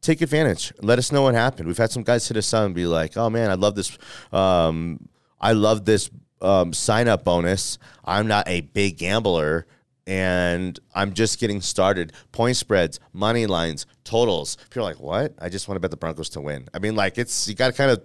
take 0.01 0.21
advantage. 0.21 0.73
Let 0.81 0.97
us 0.97 1.11
know 1.11 1.21
what 1.23 1.35
happened. 1.35 1.67
We've 1.67 1.77
had 1.77 1.91
some 1.91 2.03
guys 2.03 2.27
hit 2.27 2.37
us 2.37 2.53
up 2.53 2.65
and 2.65 2.75
be 2.75 2.85
like, 2.85 3.15
"Oh 3.15 3.29
man, 3.29 3.51
I 3.51 3.53
love 3.53 3.75
this. 3.75 3.97
Um, 4.31 5.07
I 5.39 5.53
love 5.53 5.85
this 5.85 6.09
um, 6.41 6.73
sign 6.73 7.07
up 7.07 7.23
bonus. 7.23 7.77
I'm 8.05 8.27
not 8.27 8.47
a 8.47 8.61
big 8.61 8.97
gambler." 8.97 9.67
And 10.07 10.79
I'm 10.95 11.13
just 11.13 11.39
getting 11.39 11.61
started. 11.61 12.11
Point 12.31 12.57
spreads, 12.57 12.99
money 13.13 13.45
lines, 13.45 13.85
totals. 14.03 14.57
People 14.69 14.81
are 14.81 14.89
like, 14.89 14.99
"What? 14.99 15.35
I 15.39 15.47
just 15.47 15.67
want 15.67 15.75
to 15.75 15.79
bet 15.79 15.91
the 15.91 15.97
Broncos 15.97 16.29
to 16.29 16.41
win." 16.41 16.67
I 16.73 16.79
mean, 16.79 16.95
like 16.95 17.17
it's 17.17 17.47
you 17.47 17.53
got 17.53 17.67
to 17.67 17.73
kind 17.73 17.91
of 17.91 18.01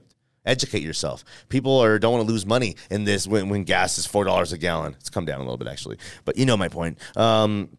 educate 0.46 0.82
yourself. 0.82 1.24
People 1.48 1.78
are 1.78 1.98
don't 1.98 2.12
want 2.12 2.26
to 2.26 2.32
lose 2.32 2.46
money 2.46 2.76
in 2.90 3.04
this 3.04 3.26
when, 3.26 3.48
when 3.48 3.64
gas 3.64 3.98
is 3.98 4.06
four 4.06 4.24
dollars 4.24 4.52
a 4.52 4.58
gallon. 4.58 4.94
It's 5.00 5.10
come 5.10 5.24
down 5.24 5.40
a 5.40 5.42
little 5.42 5.58
bit 5.58 5.68
actually, 5.68 5.98
but 6.24 6.36
you 6.36 6.46
know 6.46 6.56
my 6.56 6.68
point. 6.68 6.98
Um, 7.16 7.76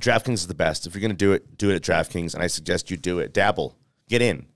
DraftKings 0.00 0.34
is 0.34 0.46
the 0.46 0.54
best. 0.54 0.86
If 0.86 0.94
you're 0.94 1.00
going 1.00 1.10
to 1.10 1.16
do 1.16 1.32
it, 1.32 1.58
do 1.58 1.70
it 1.70 1.74
at 1.74 1.82
DraftKings, 1.82 2.34
and 2.34 2.42
I 2.42 2.46
suggest 2.46 2.90
you 2.90 2.96
do 2.96 3.18
it. 3.18 3.34
Dabble, 3.34 3.76
get 4.08 4.22
in, 4.22 4.46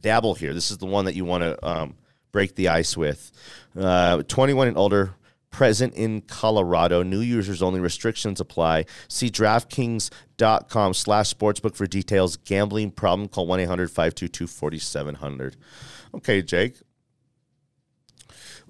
dabble 0.00 0.34
here. 0.34 0.52
This 0.52 0.70
is 0.70 0.78
the 0.78 0.86
one 0.86 1.04
that 1.06 1.14
you 1.14 1.24
want 1.24 1.42
to 1.42 1.66
um, 1.66 1.96
break 2.38 2.54
the 2.54 2.68
ice 2.68 2.96
with. 2.96 3.32
Uh, 3.76 4.22
21 4.22 4.68
and 4.68 4.78
older, 4.78 5.16
present 5.50 5.92
in 5.94 6.20
Colorado. 6.20 7.02
New 7.02 7.18
users 7.18 7.62
only. 7.62 7.80
Restrictions 7.80 8.40
apply. 8.40 8.84
See 9.08 9.28
DraftKings.com 9.28 10.94
slash 10.94 11.34
sportsbook 11.34 11.74
for 11.74 11.88
details. 11.88 12.36
Gambling 12.36 12.92
problem? 12.92 13.26
Call 13.26 13.48
1-800-522-4700. 13.48 15.54
Okay, 16.14 16.40
Jake. 16.40 16.76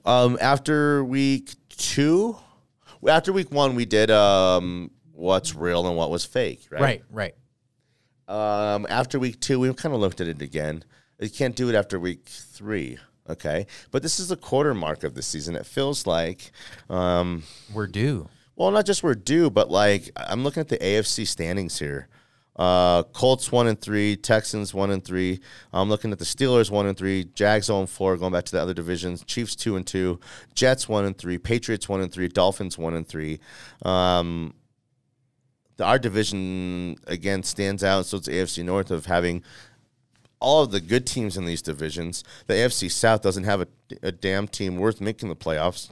Um, 0.07 0.39
after 0.41 1.05
week 1.05 1.55
two, 1.69 2.39
after 3.07 3.35
week 3.35 3.53
one, 3.53 3.75
we 3.75 3.85
did 3.85 4.11
um, 4.11 4.93
what's 5.13 5.55
real 5.55 5.87
and 5.87 5.95
what 5.95 6.09
was 6.09 6.25
fake, 6.25 6.63
right? 6.71 7.03
Right, 7.11 7.13
right. 7.13 7.35
Um, 8.29 8.87
after 8.89 9.19
week 9.19 9.41
two, 9.41 9.61
we 9.61 9.75
kind 9.75 9.95
of 9.95 10.01
looked 10.01 10.23
at 10.23 10.29
it 10.29 10.41
again. 10.41 10.85
You 11.21 11.29
can't 11.29 11.55
do 11.55 11.69
it 11.69 11.75
after 11.75 12.01
week 12.01 12.25
three, 12.25 12.97
okay? 13.29 13.67
But 13.91 14.03
this 14.03 14.19
is 14.21 14.29
the 14.29 14.37
quarter 14.37 14.75
mark 14.75 15.05
of 15.05 15.15
the 15.15 15.23
season. 15.23 15.57
It 15.57 15.67
feels 15.67 16.07
like, 16.07 16.51
um, 16.91 17.43
We're 17.73 17.87
due. 17.87 18.29
well, 18.57 18.71
not 18.71 18.87
just 18.87 19.03
we're 19.03 19.15
due, 19.15 19.51
but 19.51 19.71
like 19.71 20.11
I'm 20.17 20.45
looking 20.45 20.61
at 20.61 20.69
the 20.69 20.79
AFC 20.79 21.27
standings 21.27 21.79
here. 21.79 22.09
Uh, 22.57 23.05
Colts 23.05 23.53
one 23.53 23.69
and 23.69 23.81
three, 23.81 24.17
Texans 24.17 24.75
one 24.75 24.91
and 24.91 25.05
three. 25.05 25.39
I'm 25.73 25.89
looking 25.89 26.11
at 26.11 26.19
the 26.19 26.25
Steelers 26.25 26.73
one 26.73 26.87
and 26.87 26.99
three, 26.99 27.23
Jags 27.35 27.71
and 27.71 27.89
four. 27.89 28.17
Going 28.17 28.33
back 28.33 28.47
to 28.47 28.53
the 28.53 28.61
other 28.61 28.75
divisions, 28.75 29.23
Chiefs 29.25 29.55
two 29.55 29.77
and 29.77 29.87
two, 29.87 30.19
Jets 30.55 30.89
one 30.89 31.05
and 31.05 31.17
three, 31.17 31.39
Patriots 31.39 31.89
one 31.89 32.01
and 32.01 32.11
three, 32.13 32.27
Dolphins 32.27 32.77
one 32.77 32.95
and 32.95 33.07
three. 33.07 33.39
Um, 33.85 34.55
the, 35.77 35.85
our 35.85 36.01
division 36.01 36.97
again 37.07 37.45
stands 37.45 37.85
out. 37.85 38.07
So 38.07 38.17
it's 38.17 38.29
AFC 38.29 38.65
North 38.65 38.91
of 38.91 39.07
having 39.07 39.45
all 40.41 40.63
of 40.63 40.71
the 40.71 40.81
good 40.81 41.07
teams 41.07 41.37
in 41.37 41.45
these 41.45 41.63
divisions. 41.63 42.25
The 42.47 42.55
AFC 42.55 42.91
South 42.91 43.23
doesn't 43.23 43.45
have 43.45 43.63
a, 43.63 43.69
a 44.03 44.13
damn 44.13 44.49
team 44.49 44.77
worth 44.77 45.01
making 45.01 45.29
the 45.29 45.37
playoffs. 45.37 45.91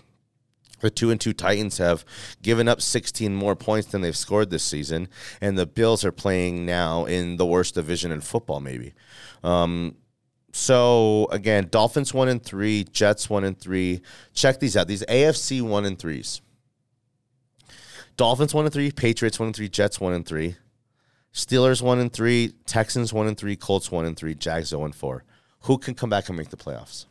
The 0.81 0.91
two 0.91 1.11
and 1.11 1.21
two 1.21 1.33
Titans 1.33 1.79
have 1.79 2.05
given 2.43 2.69
up 2.69 2.83
16 2.83 3.35
more 3.35 3.57
points 3.57 3.89
than 3.89 4.03
they've 4.03 4.17
scored 4.17 4.51
this 4.51 4.63
season, 4.63 5.09
and 5.41 5.59
the 5.59 5.67
Bills 5.67 6.05
are 6.05 6.13
playing 6.13 6.67
now 6.67 7.07
in 7.07 7.39
the 7.39 7.47
worst 7.47 7.75
division 7.75 8.13
in 8.13 8.21
football, 8.21 8.61
maybe. 8.61 8.93
Um, 9.43 9.97
so 10.53 11.29
again, 11.31 11.69
Dolphins 11.71 12.13
one 12.13 12.29
and 12.29 12.43
three, 12.43 12.85
Jets 12.85 13.31
one 13.31 13.45
and 13.45 13.59
three. 13.59 14.03
Check 14.35 14.61
these 14.61 14.77
out. 14.77 14.87
These 14.87 15.05
AFC 15.05 15.63
one 15.63 15.85
and 15.85 15.99
threes. 15.99 16.41
Dolphins 18.17 18.55
one 18.55 18.65
and 18.65 18.73
three, 18.73 18.91
Patriots 18.91 19.39
one 19.39 19.49
and 19.49 19.57
three, 19.57 19.69
Jets 19.69 20.01
one 20.01 20.15
and 20.15 20.25
three, 20.25 20.57
Steelers 21.37 21.83
one 21.83 21.99
and 21.99 22.11
three, 22.11 22.55
Texans 22.65 23.13
one 23.13 23.27
and 23.27 23.37
three, 23.37 23.57
Colts 23.57 23.91
one 23.91 24.07
and 24.07 24.17
three, 24.17 24.35
Jags 24.35 24.69
zero 24.69 24.87
and 24.87 24.95
four. 24.95 25.23
Who 25.61 25.77
can 25.77 25.95
come 25.95 26.09
back 26.09 26.29
and 26.29 26.39
make 26.39 26.49
the 26.49 26.57
playoffs? 26.57 27.05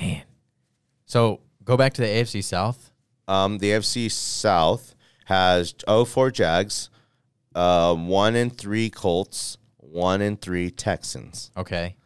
Man. 0.00 0.22
So 1.04 1.40
go 1.62 1.76
back 1.76 1.92
to 1.94 2.00
the 2.00 2.08
AFC 2.08 2.42
South. 2.42 2.90
Um, 3.28 3.58
the 3.58 3.70
AFC 3.70 4.10
South 4.10 4.94
has 5.26 5.74
04 5.86 6.30
Jags, 6.30 6.88
uh, 7.54 7.94
one 7.94 8.34
and 8.34 8.56
three 8.56 8.88
Colts, 8.88 9.58
one 9.76 10.22
and 10.22 10.40
three 10.40 10.70
Texans. 10.70 11.50
Okay. 11.54 11.96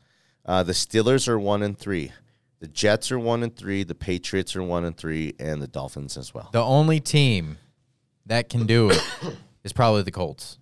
Uh, 0.45 0.65
the 0.65 0.73
Steelers 0.73 1.29
are 1.29 1.39
one 1.39 1.63
and 1.63 1.79
three. 1.79 2.11
The 2.59 2.67
Jets 2.67 3.13
are 3.13 3.19
one 3.19 3.45
and 3.45 3.55
three. 3.55 3.85
The 3.85 3.95
Patriots 3.95 4.57
are 4.57 4.63
one 4.63 4.85
and 4.85 4.97
three, 4.97 5.35
and 5.39 5.63
the 5.63 5.69
Dolphins 5.69 6.17
as 6.17 6.35
well. 6.35 6.49
The 6.53 6.63
only 6.65 6.99
team 6.99 7.59
that 8.27 8.49
can 8.49 8.67
do 8.67 8.91
it 8.91 9.03
is 9.65 9.73
probably 9.73 10.03
the 10.03 10.11
Colts. 10.11 10.59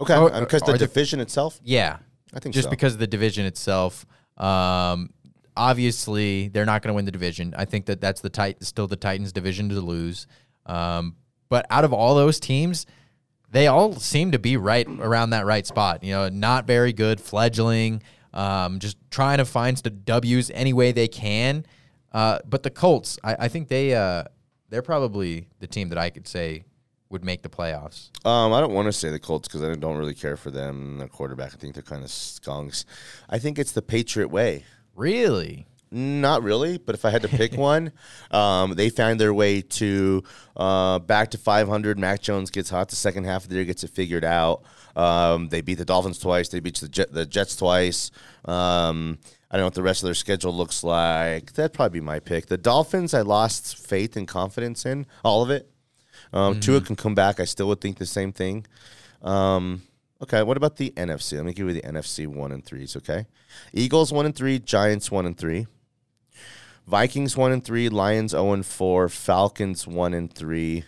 Okay, 0.00 0.16
Or- 0.16 0.30
because 0.40 0.62
the 0.62 0.70
are 0.70 0.78
the- 0.78 0.86
division 0.86 1.20
itself. 1.20 1.60
Yeah. 1.62 1.98
I 2.32 2.40
think 2.40 2.54
just 2.54 2.66
so. 2.66 2.70
because 2.70 2.92
of 2.94 2.98
the 3.00 3.06
division 3.06 3.46
itself. 3.46 4.04
Um, 4.36 5.10
obviously, 5.56 6.48
they're 6.48 6.66
not 6.66 6.82
going 6.82 6.92
to 6.92 6.94
win 6.94 7.04
the 7.04 7.10
division. 7.10 7.54
I 7.56 7.64
think 7.64 7.86
that 7.86 8.00
that's 8.00 8.20
the 8.20 8.30
tit- 8.30 8.62
still 8.64 8.86
the 8.86 8.96
Titans' 8.96 9.32
division 9.32 9.68
to 9.70 9.80
lose. 9.80 10.26
Um, 10.66 11.16
but 11.48 11.66
out 11.70 11.84
of 11.84 11.92
all 11.92 12.14
those 12.14 12.38
teams, 12.38 12.86
they 13.50 13.66
all 13.66 13.94
seem 13.94 14.32
to 14.32 14.38
be 14.38 14.56
right 14.56 14.86
around 15.00 15.30
that 15.30 15.46
right 15.46 15.66
spot. 15.66 16.04
You 16.04 16.12
know, 16.12 16.28
not 16.28 16.66
very 16.66 16.92
good, 16.92 17.20
fledgling, 17.20 18.02
um, 18.34 18.78
just 18.78 18.98
trying 19.10 19.38
to 19.38 19.44
find 19.46 19.76
the 19.78 19.90
W's 19.90 20.50
any 20.50 20.72
way 20.74 20.92
they 20.92 21.08
can. 21.08 21.64
Uh, 22.12 22.38
but 22.46 22.62
the 22.62 22.70
Colts, 22.70 23.18
I, 23.24 23.36
I 23.40 23.48
think 23.48 23.68
they 23.68 23.94
uh, 23.94 24.24
they're 24.68 24.82
probably 24.82 25.48
the 25.60 25.66
team 25.66 25.88
that 25.90 25.98
I 25.98 26.10
could 26.10 26.26
say 26.26 26.64
would 27.10 27.24
make 27.24 27.42
the 27.42 27.48
playoffs. 27.48 28.10
Um, 28.26 28.52
I 28.52 28.60
don't 28.60 28.74
want 28.74 28.86
to 28.86 28.92
say 28.92 29.10
the 29.10 29.18
Colts 29.18 29.48
because 29.48 29.62
I 29.62 29.74
don't 29.74 29.96
really 29.96 30.14
care 30.14 30.36
for 30.36 30.50
them. 30.50 30.98
The 30.98 31.08
quarterback, 31.08 31.54
I 31.54 31.56
think 31.56 31.74
they're 31.74 31.82
kind 31.82 32.04
of 32.04 32.10
skunks. 32.10 32.84
I 33.28 33.38
think 33.38 33.58
it's 33.58 33.72
the 33.72 33.82
Patriot 33.82 34.28
way. 34.28 34.64
Really? 34.94 35.66
Not 35.90 36.42
really, 36.42 36.76
but 36.76 36.94
if 36.94 37.06
I 37.06 37.10
had 37.10 37.22
to 37.22 37.28
pick 37.28 37.54
one, 37.56 37.92
um, 38.30 38.74
they 38.74 38.90
found 38.90 39.18
their 39.18 39.32
way 39.32 39.62
to 39.62 40.22
uh, 40.56 40.98
back 40.98 41.30
to 41.30 41.38
500. 41.38 41.98
Mac 41.98 42.20
Jones 42.20 42.50
gets 42.50 42.68
hot 42.68 42.88
the 42.90 42.96
second 42.96 43.24
half 43.24 43.44
of 43.44 43.48
the 43.48 43.56
year, 43.56 43.64
gets 43.64 43.84
it 43.84 43.90
figured 43.90 44.24
out. 44.24 44.62
Um, 44.96 45.48
they 45.48 45.62
beat 45.62 45.76
the 45.76 45.84
Dolphins 45.84 46.18
twice. 46.18 46.48
They 46.48 46.60
beat 46.60 46.76
the, 46.76 46.88
Jet, 46.88 47.12
the 47.12 47.24
Jets 47.24 47.56
twice. 47.56 48.10
Um, 48.44 49.18
I 49.50 49.56
don't 49.56 49.62
know 49.62 49.66
what 49.66 49.74
the 49.74 49.82
rest 49.82 50.02
of 50.02 50.06
their 50.06 50.14
schedule 50.14 50.54
looks 50.54 50.84
like. 50.84 51.54
That'd 51.54 51.72
probably 51.72 52.00
be 52.00 52.04
my 52.04 52.20
pick. 52.20 52.46
The 52.46 52.58
Dolphins, 52.58 53.14
I 53.14 53.22
lost 53.22 53.78
faith 53.78 54.16
and 54.16 54.28
confidence 54.28 54.84
in 54.84 55.06
all 55.24 55.42
of 55.42 55.50
it. 55.50 55.70
Um, 56.32 56.60
Tua 56.60 56.80
can 56.82 56.96
come 56.96 57.14
back. 57.14 57.40
I 57.40 57.44
still 57.44 57.68
would 57.68 57.80
think 57.80 57.98
the 57.98 58.06
same 58.06 58.32
thing. 58.32 58.66
Um, 59.22 59.82
Okay, 60.20 60.42
what 60.42 60.56
about 60.56 60.76
the 60.76 60.90
NFC? 60.96 61.36
Let 61.36 61.44
me 61.46 61.52
give 61.52 61.68
you 61.68 61.74
the 61.74 61.82
NFC 61.82 62.26
one 62.26 62.50
and 62.50 62.64
threes. 62.64 62.96
Okay, 62.96 63.26
Eagles 63.72 64.12
one 64.12 64.26
and 64.26 64.34
three, 64.34 64.58
Giants 64.58 65.12
one 65.12 65.26
and 65.26 65.38
three, 65.38 65.68
Vikings 66.88 67.36
one 67.36 67.52
and 67.52 67.64
three, 67.64 67.88
Lions 67.88 68.32
zero 68.32 68.52
and 68.52 68.66
four, 68.66 69.08
Falcons 69.08 69.86
one 69.86 70.14
and 70.14 70.32
three. 70.32 70.82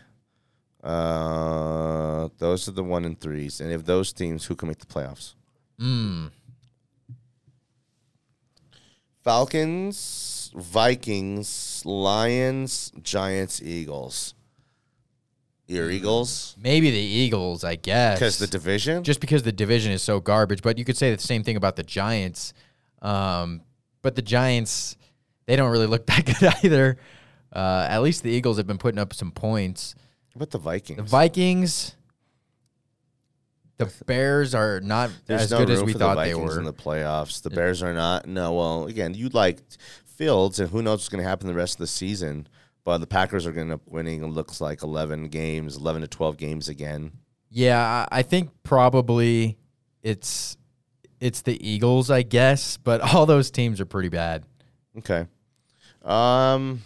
Uh, 0.83 2.29
those 2.38 2.67
are 2.67 2.73
the 2.73 2.83
one 2.83 3.05
and 3.05 3.21
threes, 3.21 3.61
and 3.61 3.71
if 3.71 3.85
those 3.85 4.12
teams, 4.12 4.47
who 4.47 4.57
can 4.57 4.67
make 4.67 4.79
the 4.79 4.87
playoffs? 4.87 5.35
Falcons, 9.23 10.50
Vikings, 10.55 11.83
Lions, 11.85 12.93
Giants, 13.03 13.62
Eagles. 13.62 14.35
Your 15.67 15.89
Eagles, 15.89 16.57
Maybe 16.61 16.91
the 16.91 16.99
Eagles, 16.99 17.62
I 17.62 17.77
guess. 17.77 18.19
because 18.19 18.39
the 18.39 18.49
division. 18.49 19.05
just 19.05 19.21
because 19.21 19.45
the 19.45 19.53
division 19.53 19.93
is 19.93 20.03
so 20.03 20.19
garbage. 20.19 20.62
But 20.62 20.79
you 20.79 20.85
could 20.85 20.97
say 20.97 21.15
the 21.15 21.23
same 21.23 21.45
thing 21.45 21.57
about 21.57 21.77
the 21.77 21.85
Giants. 21.85 22.53
Um, 23.00 23.61
but 24.03 24.17
the 24.17 24.23
Giants, 24.23 24.97
they 25.47 25.55
don't 25.55 25.71
really 25.71 25.87
look 25.87 26.07
that 26.09 26.25
good 26.27 26.53
either. 26.65 26.97
Uh, 27.53 27.87
at 27.89 28.03
least 28.03 28.25
the 28.25 28.31
Eagles 28.31 28.57
have 28.57 28.67
been 28.67 28.79
putting 28.79 28.99
up 28.99 29.15
some 29.15 29.31
points. 29.31 29.95
What 30.33 30.43
about 30.43 30.50
the 30.50 30.59
Vikings? 30.59 30.97
The 30.97 31.03
Vikings, 31.05 31.95
the 33.80 34.04
Bears 34.04 34.54
are 34.54 34.80
not 34.80 35.10
There's 35.26 35.42
as 35.42 35.50
no 35.50 35.58
good 35.58 35.68
room 35.70 35.78
as 35.78 35.84
we 35.84 35.92
for 35.94 35.99
thought 35.99 36.14
the 36.16 36.22
they 36.22 36.32
Vikings 36.32 36.52
were. 36.54 36.58
in 36.58 36.64
the 36.64 36.72
playoffs. 36.72 37.42
The 37.42 37.50
Bears 37.50 37.82
are 37.82 37.92
not. 37.94 38.26
No, 38.26 38.52
well, 38.54 38.87
again, 38.87 39.14
you 39.14 39.28
like 39.30 39.60
Fields, 40.04 40.60
and 40.60 40.70
who 40.70 40.82
knows 40.82 40.99
what's 40.99 41.08
going 41.08 41.22
to 41.22 41.28
happen 41.28 41.46
the 41.46 41.54
rest 41.54 41.75
of 41.75 41.78
the 41.80 41.87
season. 41.87 42.46
But 42.84 42.99
the 42.99 43.06
Packers 43.06 43.46
are 43.46 43.52
going 43.52 43.66
to 43.68 43.72
end 43.75 43.80
up 43.82 43.88
winning. 43.90 44.22
It 44.22 44.28
looks 44.28 44.60
like 44.60 44.82
11 44.82 45.28
games, 45.28 45.76
11 45.76 46.02
to 46.02 46.08
12 46.08 46.37
games 46.37 46.68
again. 46.68 47.12
yeah, 47.50 48.06
I 48.10 48.18
I 48.20 48.22
think 48.22 48.50
probably 48.62 49.58
it's 50.02 50.56
it's 51.20 51.42
the 51.42 51.58
Eagles, 51.68 52.10
I 52.10 52.22
guess. 52.22 52.76
But 52.78 53.00
all 53.14 53.26
those 53.26 53.50
teams 53.50 53.80
are 53.80 53.87
pretty 53.87 54.08
bad, 54.08 54.44
Okay. 54.99 55.26
Um. 56.04 56.82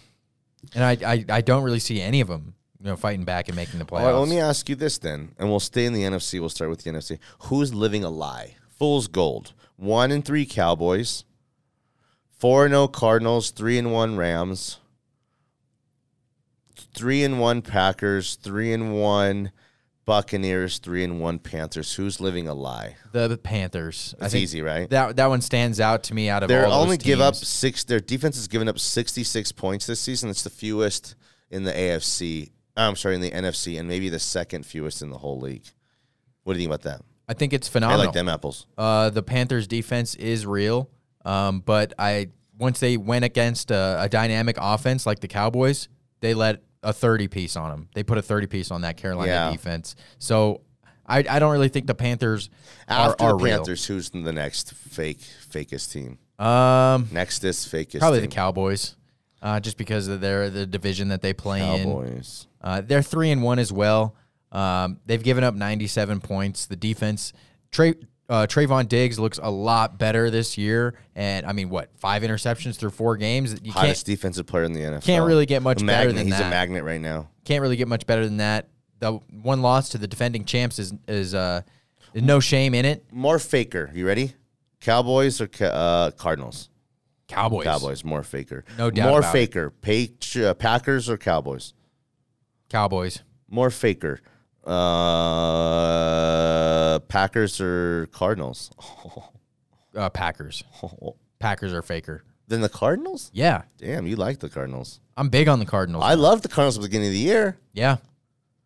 and 0.74 0.82
I 0.84 0.96
I, 1.06 1.24
I 1.28 1.40
don't 1.40 1.62
really 1.62 1.78
see 1.78 2.00
any 2.00 2.20
of 2.20 2.28
them, 2.28 2.54
you 2.84 2.90
know, 2.90 2.96
fighting 2.96 3.24
back 3.24 3.48
and 3.48 3.56
making 3.56 3.78
the 3.78 3.86
playoffs. 3.86 4.00
All 4.00 4.12
right, 4.12 4.18
let 4.18 4.28
me 4.28 4.38
ask 4.38 4.68
you 4.68 4.76
this 4.76 4.98
then, 4.98 5.34
and 5.38 5.48
we'll 5.48 5.58
stay 5.58 5.86
in 5.86 5.94
the 5.94 6.02
NFC. 6.02 6.38
We'll 6.38 6.50
start 6.50 6.68
with 6.68 6.84
the 6.84 6.90
NFC. 6.90 7.18
Who's 7.44 7.72
living 7.72 8.04
a 8.04 8.10
lie? 8.10 8.56
Fool's 8.78 9.08
gold. 9.08 9.54
One 9.76 10.12
and 10.12 10.22
three 10.22 10.44
Cowboys. 10.44 11.24
Four 12.38 12.66
and 12.66 12.72
zero 12.72 12.86
Cardinals. 12.88 13.50
Three 13.52 13.78
and 13.78 13.90
one 13.90 14.18
Rams. 14.18 14.80
Three 16.94 17.24
and 17.24 17.40
one 17.40 17.62
Packers. 17.62 18.34
Three 18.34 18.70
and 18.74 18.94
one 18.94 19.50
Buccaneers. 20.04 20.76
Three 20.76 21.04
and 21.04 21.22
one 21.22 21.38
Panthers. 21.38 21.94
Who's 21.94 22.20
living 22.20 22.46
a 22.48 22.54
lie? 22.54 22.96
the 23.12 23.38
Panthers. 23.42 24.14
It's 24.20 24.34
easy, 24.34 24.60
right? 24.60 24.90
That 24.90 25.16
that 25.16 25.28
one 25.28 25.40
stands 25.40 25.80
out 25.80 26.02
to 26.04 26.14
me 26.14 26.28
out 26.28 26.42
of 26.42 26.50
They're 26.50 26.66
only 26.66 26.98
give 26.98 27.22
up 27.22 27.34
six. 27.34 27.82
Their 27.82 28.00
defense 28.00 28.36
has 28.36 28.46
given 28.46 28.68
up 28.68 28.78
sixty 28.78 29.24
six 29.24 29.52
points 29.52 29.86
this 29.86 30.00
season. 30.00 30.28
It's 30.28 30.42
the 30.42 30.50
fewest 30.50 31.14
in 31.50 31.64
the 31.64 31.72
AFC. 31.72 32.50
I'm 32.76 32.96
sorry, 32.96 33.14
in 33.14 33.20
the 33.20 33.30
NFC, 33.30 33.78
and 33.78 33.88
maybe 33.88 34.08
the 34.08 34.18
second 34.18 34.66
fewest 34.66 35.00
in 35.02 35.10
the 35.10 35.18
whole 35.18 35.38
league. 35.38 35.64
What 36.42 36.54
do 36.54 36.58
you 36.60 36.66
think 36.68 36.74
about 36.74 36.90
that? 36.90 37.02
I 37.28 37.34
think 37.34 37.52
it's 37.52 37.68
phenomenal. 37.68 38.02
I 38.02 38.04
like 38.06 38.14
them 38.14 38.28
apples. 38.28 38.66
Uh, 38.76 39.10
the 39.10 39.22
Panthers' 39.22 39.66
defense 39.66 40.14
is 40.16 40.44
real, 40.44 40.90
um, 41.24 41.60
but 41.60 41.92
I 41.98 42.28
once 42.58 42.80
they 42.80 42.96
went 42.96 43.24
against 43.24 43.70
a, 43.70 43.96
a 44.02 44.08
dynamic 44.08 44.56
offense 44.60 45.06
like 45.06 45.20
the 45.20 45.28
Cowboys, 45.28 45.88
they 46.20 46.34
let 46.34 46.62
a 46.82 46.92
thirty 46.92 47.28
piece 47.28 47.56
on 47.56 47.70
them. 47.70 47.88
They 47.94 48.02
put 48.02 48.18
a 48.18 48.22
thirty 48.22 48.46
piece 48.46 48.70
on 48.70 48.82
that 48.82 48.96
Carolina 48.98 49.30
Yeah. 49.32 49.50
defense. 49.52 49.96
So 50.18 50.60
I, 51.06 51.18
I 51.28 51.38
don't 51.38 51.52
really 51.52 51.68
think 51.68 51.86
the 51.86 51.94
Panthers 51.94 52.50
are, 52.88 53.10
After 53.12 53.24
are 53.24 53.30
the 53.38 53.44
real. 53.44 53.56
Panthers, 53.58 53.86
who's 53.86 54.10
the 54.10 54.32
next 54.32 54.74
fake 54.74 55.20
fakest 55.50 55.92
team? 55.92 56.18
Um, 56.38 57.06
Nextest 57.06 57.68
fakest. 57.70 58.00
probably 58.00 58.20
team. 58.20 58.28
the 58.28 58.34
Cowboys, 58.34 58.96
uh, 59.40 59.60
just 59.60 59.76
because 59.78 60.08
of 60.08 60.20
their 60.20 60.50
the 60.50 60.66
division 60.66 61.08
that 61.08 61.22
they 61.22 61.32
play 61.32 61.60
in. 61.80 61.84
Cowboys. 61.88 62.46
Uh, 62.64 62.80
they're 62.80 63.02
three 63.02 63.30
and 63.30 63.42
one 63.42 63.58
as 63.60 63.70
well. 63.72 64.16
Um, 64.50 64.98
they've 65.06 65.22
given 65.22 65.44
up 65.44 65.54
97 65.54 66.20
points. 66.20 66.66
The 66.66 66.76
defense, 66.76 67.32
Trey, 67.70 67.94
uh, 68.28 68.46
Trevon 68.48 68.88
Diggs 68.88 69.18
looks 69.18 69.38
a 69.42 69.50
lot 69.50 69.98
better 69.98 70.30
this 70.30 70.56
year. 70.56 70.94
And 71.14 71.44
I 71.44 71.52
mean, 71.52 71.68
what 71.68 71.90
five 71.98 72.22
interceptions 72.22 72.76
through 72.76 72.90
four 72.90 73.16
games? 73.16 73.54
You 73.62 73.70
Hottest 73.72 74.06
defensive 74.06 74.46
player 74.46 74.64
in 74.64 74.72
the 74.72 74.80
NFL. 74.80 75.04
can't 75.04 75.26
really 75.26 75.44
get 75.46 75.62
much 75.62 75.82
A 75.82 75.84
better 75.84 76.06
magnet. 76.08 76.16
than 76.16 76.26
He's 76.28 76.38
that. 76.38 76.46
a 76.46 76.50
magnet 76.50 76.84
right 76.84 77.00
now. 77.00 77.28
can't 77.44 77.60
really 77.62 77.76
get 77.76 77.86
much 77.88 78.06
better 78.06 78.24
than 78.24 78.38
that. 78.38 78.68
The 79.00 79.12
one 79.42 79.60
loss 79.60 79.90
to 79.90 79.98
the 79.98 80.06
defending 80.06 80.44
champs 80.46 80.78
is 80.78 80.94
is 81.06 81.34
uh, 81.34 81.60
no 82.14 82.40
shame 82.40 82.74
in 82.74 82.86
it. 82.86 83.04
More 83.12 83.38
faker. 83.38 83.90
You 83.92 84.06
ready? 84.06 84.32
Cowboys 84.80 85.40
or 85.40 85.48
uh, 85.60 86.12
Cardinals? 86.12 86.70
Cowboys, 87.26 87.64
Cowboys. 87.64 88.04
More 88.04 88.22
faker. 88.22 88.64
No 88.78 88.90
doubt 88.90 89.08
More 89.10 89.20
it. 89.20 89.32
faker. 89.32 89.70
Patri- 89.70 90.46
uh, 90.46 90.54
Packers 90.54 91.10
or 91.10 91.16
Cowboys? 91.18 91.74
Cowboys, 92.74 93.22
More 93.48 93.70
faker. 93.70 94.18
Uh, 95.74 96.98
Packers 97.06 97.60
or 97.60 98.08
Cardinals? 98.10 98.72
uh, 99.96 100.10
Packers. 100.10 100.64
Packers 101.38 101.72
are 101.72 101.82
faker. 101.82 102.24
Then 102.48 102.62
the 102.62 102.68
Cardinals? 102.68 103.30
Yeah, 103.32 103.62
Damn, 103.78 104.08
you 104.08 104.16
like 104.16 104.40
the 104.40 104.48
Cardinals. 104.50 104.98
I'm 105.16 105.28
big 105.28 105.46
on 105.46 105.60
the 105.60 105.66
Cardinals. 105.66 106.02
I 106.04 106.14
love 106.14 106.42
the 106.42 106.48
Cardinals 106.48 106.76
at 106.76 106.82
the 106.82 106.88
beginning 106.88 107.06
of 107.08 107.12
the 107.12 107.20
year. 107.20 107.56
yeah, 107.74 107.98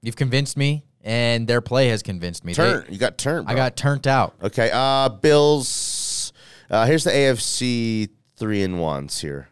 you've 0.00 0.16
convinced 0.16 0.56
me, 0.56 0.84
and 1.02 1.46
their 1.46 1.60
play 1.60 1.88
has 1.88 2.02
convinced 2.02 2.46
me. 2.46 2.54
They- 2.54 2.62
Turn. 2.64 2.86
you 2.88 2.96
got 2.96 3.18
turned. 3.18 3.46
I 3.46 3.54
got 3.54 3.76
turned 3.76 4.06
out. 4.08 4.36
Okay. 4.42 4.70
Uh, 4.72 5.10
Bills. 5.10 6.32
Uh, 6.70 6.86
here's 6.86 7.04
the 7.04 7.10
AFC 7.10 8.08
three 8.36 8.62
and 8.62 8.80
ones 8.80 9.20
here: 9.20 9.50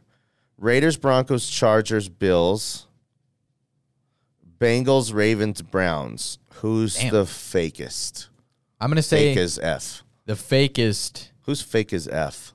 Raiders, 0.57 0.97
Broncos, 0.97 1.47
Chargers, 1.47 2.09
Bills, 2.09 2.86
Bengals, 4.61 5.13
Ravens, 5.13 5.63
Browns. 5.63 6.39
Who's 6.55 6.97
Damn. 6.97 7.13
the 7.13 7.25
fakest? 7.25 8.29
I'm 8.81 8.91
gonna 8.91 9.03
say 9.03 9.35
Fake 9.35 9.39
as 9.39 9.59
F. 9.59 10.03
the 10.27 10.35
fakest, 10.35 11.29
Who's 11.43 11.63
fake 11.63 11.93
as 11.93 12.09
F? 12.09 12.55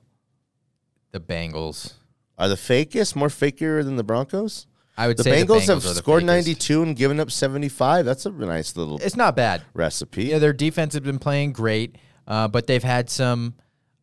the 1.11 1.19
Bengals. 1.19 1.93
Are 2.37 2.47
the 2.49 2.55
fakest 2.55 3.15
more 3.15 3.29
faker 3.29 3.83
than 3.83 3.95
the 3.97 4.03
Broncos? 4.03 4.65
I 4.97 5.07
would 5.07 5.17
The 5.17 5.23
say 5.23 5.31
Bengals, 5.43 5.65
the 5.67 5.73
Bengals 5.73 5.85
have 5.85 5.95
scored 5.97 6.23
fakest. 6.23 6.27
92 6.27 6.83
and 6.83 6.95
given 6.95 7.19
up 7.19 7.31
75. 7.31 8.05
That's 8.05 8.25
a 8.25 8.29
nice 8.31 8.75
little 8.75 8.97
It's 8.99 9.15
not 9.15 9.35
bad. 9.35 9.61
recipe. 9.73 10.25
Yeah, 10.25 10.39
their 10.39 10.53
defense 10.53 10.93
has 10.93 11.01
been 11.01 11.19
playing 11.19 11.53
great, 11.53 11.97
uh, 12.27 12.47
but 12.47 12.67
they've 12.67 12.83
had 12.83 13.09
some, 13.09 13.55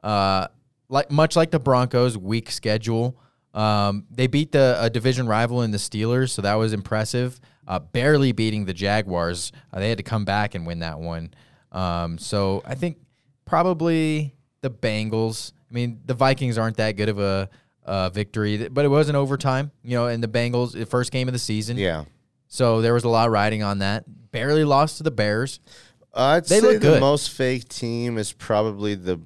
uh, 0.02 0.48
like 0.88 1.10
much 1.10 1.36
like 1.36 1.50
the 1.50 1.58
Broncos, 1.58 2.16
weak 2.16 2.50
schedule. 2.50 3.18
Um, 3.54 4.04
they 4.10 4.26
beat 4.26 4.52
the 4.52 4.76
a 4.80 4.90
division 4.90 5.26
rival 5.26 5.62
in 5.62 5.70
the 5.70 5.78
Steelers, 5.78 6.30
so 6.30 6.42
that 6.42 6.54
was 6.54 6.72
impressive. 6.72 7.40
Uh, 7.66 7.78
barely 7.78 8.32
beating 8.32 8.64
the 8.64 8.72
Jaguars, 8.74 9.52
uh, 9.72 9.78
they 9.80 9.88
had 9.88 9.98
to 9.98 10.04
come 10.04 10.24
back 10.24 10.54
and 10.54 10.66
win 10.66 10.78
that 10.80 10.98
one. 11.00 11.32
Um, 11.72 12.16
so 12.18 12.62
I 12.64 12.74
think 12.74 12.98
probably 13.44 14.34
the 14.60 14.70
Bengals. 14.70 15.52
I 15.70 15.74
mean, 15.74 16.00
the 16.06 16.14
Vikings 16.14 16.56
aren't 16.58 16.76
that 16.78 16.92
good 16.92 17.08
of 17.08 17.18
a 17.18 17.48
uh, 17.84 18.10
victory, 18.10 18.68
but 18.68 18.84
it 18.84 18.88
was 18.88 19.08
an 19.08 19.16
overtime. 19.16 19.70
You 19.82 19.96
know, 19.96 20.06
and 20.06 20.22
the 20.22 20.28
Bengals, 20.28 20.72
the 20.72 20.86
first 20.86 21.10
game 21.12 21.28
of 21.28 21.32
the 21.32 21.38
season. 21.38 21.76
yeah. 21.76 22.04
So 22.50 22.80
there 22.80 22.94
was 22.94 23.04
a 23.04 23.10
lot 23.10 23.30
riding 23.30 23.62
on 23.62 23.80
that. 23.80 24.04
Barely 24.30 24.64
lost 24.64 24.96
to 24.98 25.02
the 25.02 25.10
Bears. 25.10 25.60
I'd 26.14 26.46
They 26.46 26.60
say 26.60 26.66
look 26.66 26.72
the 26.80 26.88
good. 26.92 27.00
most 27.00 27.30
fake 27.30 27.68
team 27.68 28.16
is 28.16 28.32
probably 28.32 28.94
the. 28.94 29.20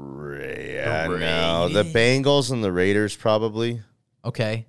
Yeah, 0.00 1.06
no, 1.08 1.68
the 1.68 1.82
Bengals 1.84 2.50
and 2.50 2.62
the 2.62 2.72
Raiders 2.72 3.16
probably. 3.16 3.82
Okay. 4.24 4.66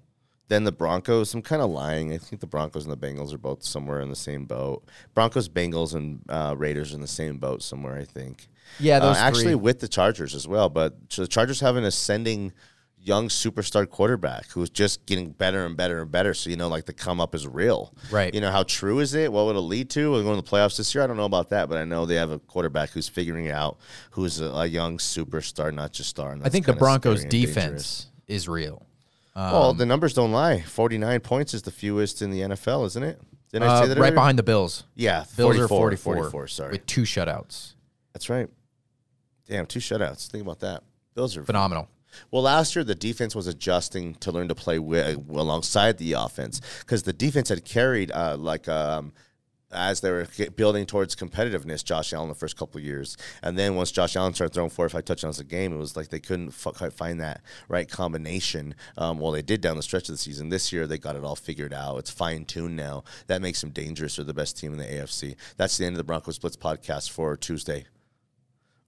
Then 0.50 0.64
the 0.64 0.72
Broncos. 0.72 1.34
I'm 1.34 1.42
kind 1.42 1.62
of 1.62 1.70
lying. 1.70 2.14
I 2.14 2.18
think 2.18 2.40
the 2.40 2.48
Broncos 2.48 2.86
and 2.86 2.92
the 2.94 2.98
Bengals 2.98 3.34
are 3.34 3.38
both 3.38 3.64
somewhere 3.64 4.00
in 4.00 4.10
the 4.10 4.16
same 4.16 4.46
boat. 4.46 4.86
Broncos, 5.14 5.50
Bengals, 5.50 5.94
and 5.94 6.22
uh, 6.30 6.56
Raiders 6.58 6.94
are 6.94 6.96
in 6.96 7.02
the 7.02 7.08
same 7.08 7.38
boat 7.38 7.62
somewhere. 7.62 7.98
I 7.98 8.06
think. 8.06 8.48
Yeah, 8.80 9.00
Uh, 9.00 9.14
actually 9.18 9.56
with 9.56 9.80
the 9.80 9.88
Chargers 9.90 10.34
as 10.36 10.48
well. 10.48 10.70
But 10.70 11.10
the 11.10 11.28
Chargers 11.28 11.60
have 11.60 11.76
an 11.76 11.84
ascending 11.84 12.54
young 13.00 13.30
superstar 13.30 13.90
quarterback 13.90 14.48
who's 14.50 14.70
just 14.70 15.06
getting 15.06 15.30
better 15.32 15.66
and 15.66 15.78
better 15.78 16.02
and 16.02 16.12
better. 16.12 16.34
So 16.34 16.50
you 16.50 16.56
know, 16.58 16.68
like 16.68 16.86
the 16.86 16.94
come 16.94 17.22
up 17.22 17.34
is 17.34 17.48
real. 17.48 17.94
Right. 18.12 18.34
You 18.34 18.42
know 18.42 18.52
how 18.52 18.64
true 18.64 19.00
is 19.00 19.14
it? 19.14 19.32
What 19.32 19.46
would 19.46 19.56
it 19.56 19.60
lead 19.62 19.90
to? 19.92 20.12
We're 20.12 20.24
going 20.24 20.36
to 20.42 20.42
the 20.42 20.50
playoffs 20.50 20.78
this 20.78 20.94
year. 20.94 21.04
I 21.04 21.08
don't 21.08 21.16
know 21.18 21.26
about 21.26 21.50
that, 21.50 21.70
but 21.70 21.78
I 21.78 21.86
know 21.86 22.06
they 22.06 22.16
have 22.16 22.32
a 22.32 22.40
quarterback 22.40 22.90
who's 22.90 23.08
figuring 23.08 23.46
it 23.46 23.52
out 23.54 23.78
who's 24.12 24.40
a, 24.42 24.48
a 24.48 24.66
young 24.66 24.98
superstar, 24.98 25.74
not 25.74 25.94
just 25.94 26.10
star. 26.10 26.38
I 26.44 26.50
think 26.50 26.66
the 26.66 26.74
Broncos 26.74 27.24
defense 27.26 28.08
is 28.28 28.48
real. 28.50 28.86
well, 29.36 29.74
the 29.74 29.86
numbers 29.86 30.14
don't 30.14 30.32
lie. 30.32 30.62
Forty-nine 30.62 31.20
points 31.22 31.54
is 31.54 31.62
the 31.62 31.72
fewest 31.72 32.22
in 32.22 32.32
the 32.32 32.42
NFL, 32.42 32.86
isn't 32.88 33.04
it? 33.04 33.22
Didn't 33.54 33.70
I 33.70 33.74
Uh, 33.76 33.82
say 33.84 33.88
that 33.88 33.94
right 33.94 34.00
already? 34.00 34.16
behind 34.16 34.40
the 34.40 34.44
Bills. 34.44 34.84
Yeah, 34.96 35.24
Bills 35.38 35.56
44, 35.56 35.64
are 35.66 35.68
44, 35.70 36.16
44, 36.16 36.48
Sorry, 36.48 36.72
with 36.74 36.86
two 36.88 37.04
shutouts. 37.04 37.76
that's 38.12 38.30
right. 38.30 38.50
Damn, 39.48 39.66
two 39.66 39.80
shutouts. 39.80 40.28
Think 40.28 40.42
about 40.44 40.60
that. 40.60 40.84
Bills 41.16 41.38
are 41.38 41.44
Phenomenal. 41.46 41.88
Well, 42.32 42.44
last 42.44 42.76
year 42.76 42.84
the 42.84 42.96
defense 42.96 43.36
was 43.36 43.48
adjusting 43.48 44.16
to 44.16 44.32
learn 44.32 44.48
to 44.48 44.56
play 44.56 44.78
wi- 44.78 45.18
alongside 45.30 45.98
the 45.98 46.14
offense 46.14 46.62
because 46.80 47.04
the 47.04 47.14
defense 47.14 47.50
had 47.50 47.66
carried 47.66 48.12
uh, 48.12 48.38
like 48.38 48.68
um, 48.68 49.14
as 49.72 50.00
they 50.00 50.10
were 50.10 50.28
building 50.56 50.86
towards 50.86 51.16
competitiveness, 51.16 51.84
Josh 51.84 52.14
Allen 52.14 52.30
the 52.30 52.36
first 52.36 52.58
couple 52.58 52.80
of 52.80 52.86
years, 52.86 53.18
and 53.44 53.58
then 53.58 53.76
once 53.76 53.92
Josh 53.92 54.16
Allen 54.16 54.34
started 54.34 54.54
throwing 54.54 54.70
four 54.70 54.86
or 54.86 54.90
five 54.90 55.06
touchdowns 55.06 55.40
a 55.40 55.44
game, 55.44 55.74
it 55.74 55.78
was 55.78 55.96
like 55.96 56.10
they 56.10 56.20
couldn't 56.20 56.50
f- 56.50 56.94
find 56.94 57.20
that 57.20 57.42
right 57.68 57.90
combination. 57.90 58.76
Um, 58.98 59.20
well, 59.20 59.32
they 59.32 59.42
did 59.42 59.62
down 59.62 59.76
the 59.76 59.84
stretch 59.84 60.08
of 60.08 60.14
the 60.14 60.18
season. 60.18 60.50
This 60.50 60.72
year, 60.72 60.88
they 60.88 60.98
got 60.98 61.16
it 61.16 61.24
all 61.24 61.36
figured 61.36 61.74
out. 61.74 61.98
It's 61.98 62.12
fine 62.12 62.46
tuned 62.46 62.78
now. 62.78 63.04
That 63.28 63.42
makes 63.42 63.62
them 63.62 63.72
dangerous. 63.72 64.16
They're 64.16 64.26
the 64.26 64.34
best 64.34 64.58
team 64.58 64.72
in 64.72 64.80
the 64.80 64.86
AFC. 64.86 65.36
That's 65.58 65.78
the 65.78 65.86
end 65.86 65.96
of 65.96 65.98
the 65.98 66.04
Broncos 66.04 66.40
Blitz 66.40 66.58
podcast 66.58 67.10
for 67.10 67.36
Tuesday 67.36 67.88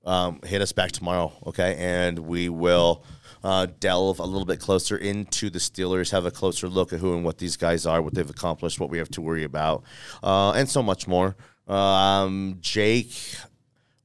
um, 0.06 0.40
hit 0.46 0.62
us 0.62 0.72
back 0.72 0.92
tomorrow, 0.92 1.34
okay? 1.48 1.76
And 1.78 2.20
we 2.20 2.50
will 2.50 3.04
uh, 3.44 3.68
delve 3.80 4.20
a 4.20 4.26
little 4.26 4.46
bit 4.46 4.60
closer 4.60 4.98
into 4.98 5.50
the 5.50 5.60
Steelers, 5.60 6.12
have 6.12 6.26
a 6.26 6.32
closer 6.32 6.68
look 6.68 6.94
at 6.94 7.00
who 7.00 7.16
and 7.16 7.24
what 7.24 7.38
these 7.38 7.58
guys 7.58 7.86
are, 7.86 8.02
what 8.02 8.14
they've 8.14 8.30
accomplished, 8.30 8.80
what 8.80 8.90
we 8.90 8.98
have 8.98 9.10
to 9.10 9.22
worry 9.22 9.44
about, 9.44 9.84
uh, 10.24 10.52
and 10.52 10.70
so 10.70 10.82
much 10.82 11.08
more. 11.08 11.36
Um, 11.68 12.58
Jake, 12.62 13.14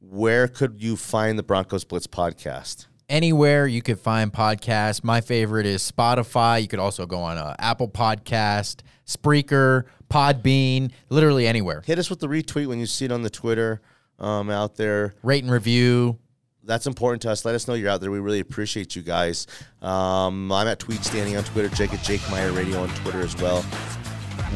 where 0.00 0.48
could 0.48 0.82
you 0.82 0.96
find 0.96 1.38
the 1.38 1.42
Broncos 1.42 1.84
Blitz 1.84 2.06
podcast? 2.06 2.86
Anywhere 3.08 3.66
you 3.66 3.82
could 3.82 3.98
find 3.98 4.32
podcasts. 4.32 5.04
My 5.04 5.20
favorite 5.20 5.66
is 5.66 5.90
Spotify. 5.90 6.62
You 6.62 6.68
could 6.68 6.78
also 6.78 7.06
go 7.06 7.18
on 7.18 7.36
uh, 7.36 7.54
Apple 7.58 7.88
Podcast, 7.88 8.80
Spreaker, 9.06 9.84
Podbean, 10.10 10.90
literally 11.10 11.46
anywhere. 11.46 11.82
Hit 11.84 11.98
us 11.98 12.08
with 12.08 12.20
the 12.20 12.28
retweet 12.28 12.66
when 12.66 12.78
you 12.78 12.86
see 12.86 13.04
it 13.04 13.12
on 13.12 13.22
the 13.22 13.30
Twitter 13.30 13.82
um, 14.18 14.50
out 14.50 14.76
there. 14.76 15.14
Rate 15.22 15.42
and 15.44 15.52
review. 15.52 16.18
that's 16.62 16.86
important 16.86 17.22
to 17.22 17.30
us. 17.30 17.44
Let 17.44 17.54
us 17.54 17.68
know 17.68 17.74
you're 17.74 17.90
out 17.90 18.00
there. 18.00 18.10
We 18.10 18.20
really 18.20 18.40
appreciate 18.40 18.96
you 18.96 19.02
guys. 19.02 19.46
Um, 19.82 20.50
I'm 20.50 20.66
at 20.66 20.78
Tweet 20.78 21.04
Standing 21.04 21.36
on 21.36 21.44
Twitter, 21.44 21.68
Jake 21.74 21.92
at 21.92 22.02
Jake 22.02 22.22
Meyer 22.30 22.52
Radio 22.52 22.80
on 22.80 22.88
Twitter 22.96 23.20
as 23.20 23.36
well. 23.36 23.64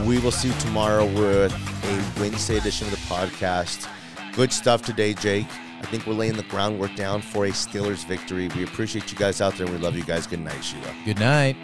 We 0.07 0.19
will 0.21 0.31
see 0.31 0.49
you 0.49 0.55
tomorrow 0.61 1.05
with 1.07 1.53
a 1.53 2.21
Wednesday 2.21 2.57
edition 2.57 2.87
of 2.87 2.93
the 2.93 2.99
podcast. 3.15 3.89
Good 4.35 4.53
stuff 4.53 4.83
today, 4.83 5.13
Jake. 5.15 5.47
I 5.81 5.87
think 5.87 6.07
we're 6.07 6.15
laying 6.15 6.35
the 6.37 6.43
groundwork 6.45 6.95
down 6.95 7.21
for 7.23 7.47
a 7.47 7.51
Steelers 7.51 8.05
victory. 8.07 8.49
We 8.57 8.65
appreciate 8.65 9.11
you 9.13 9.19
guys 9.19 9.41
out 9.41 9.55
there 9.57 9.67
and 9.67 9.75
we 9.77 9.81
love 9.83 9.97
you 9.97 10.05
guys. 10.05 10.27
Good 10.27 10.41
night, 10.41 10.63
Sheila. 10.63 10.95
Good 11.05 11.19
night. 11.21 11.57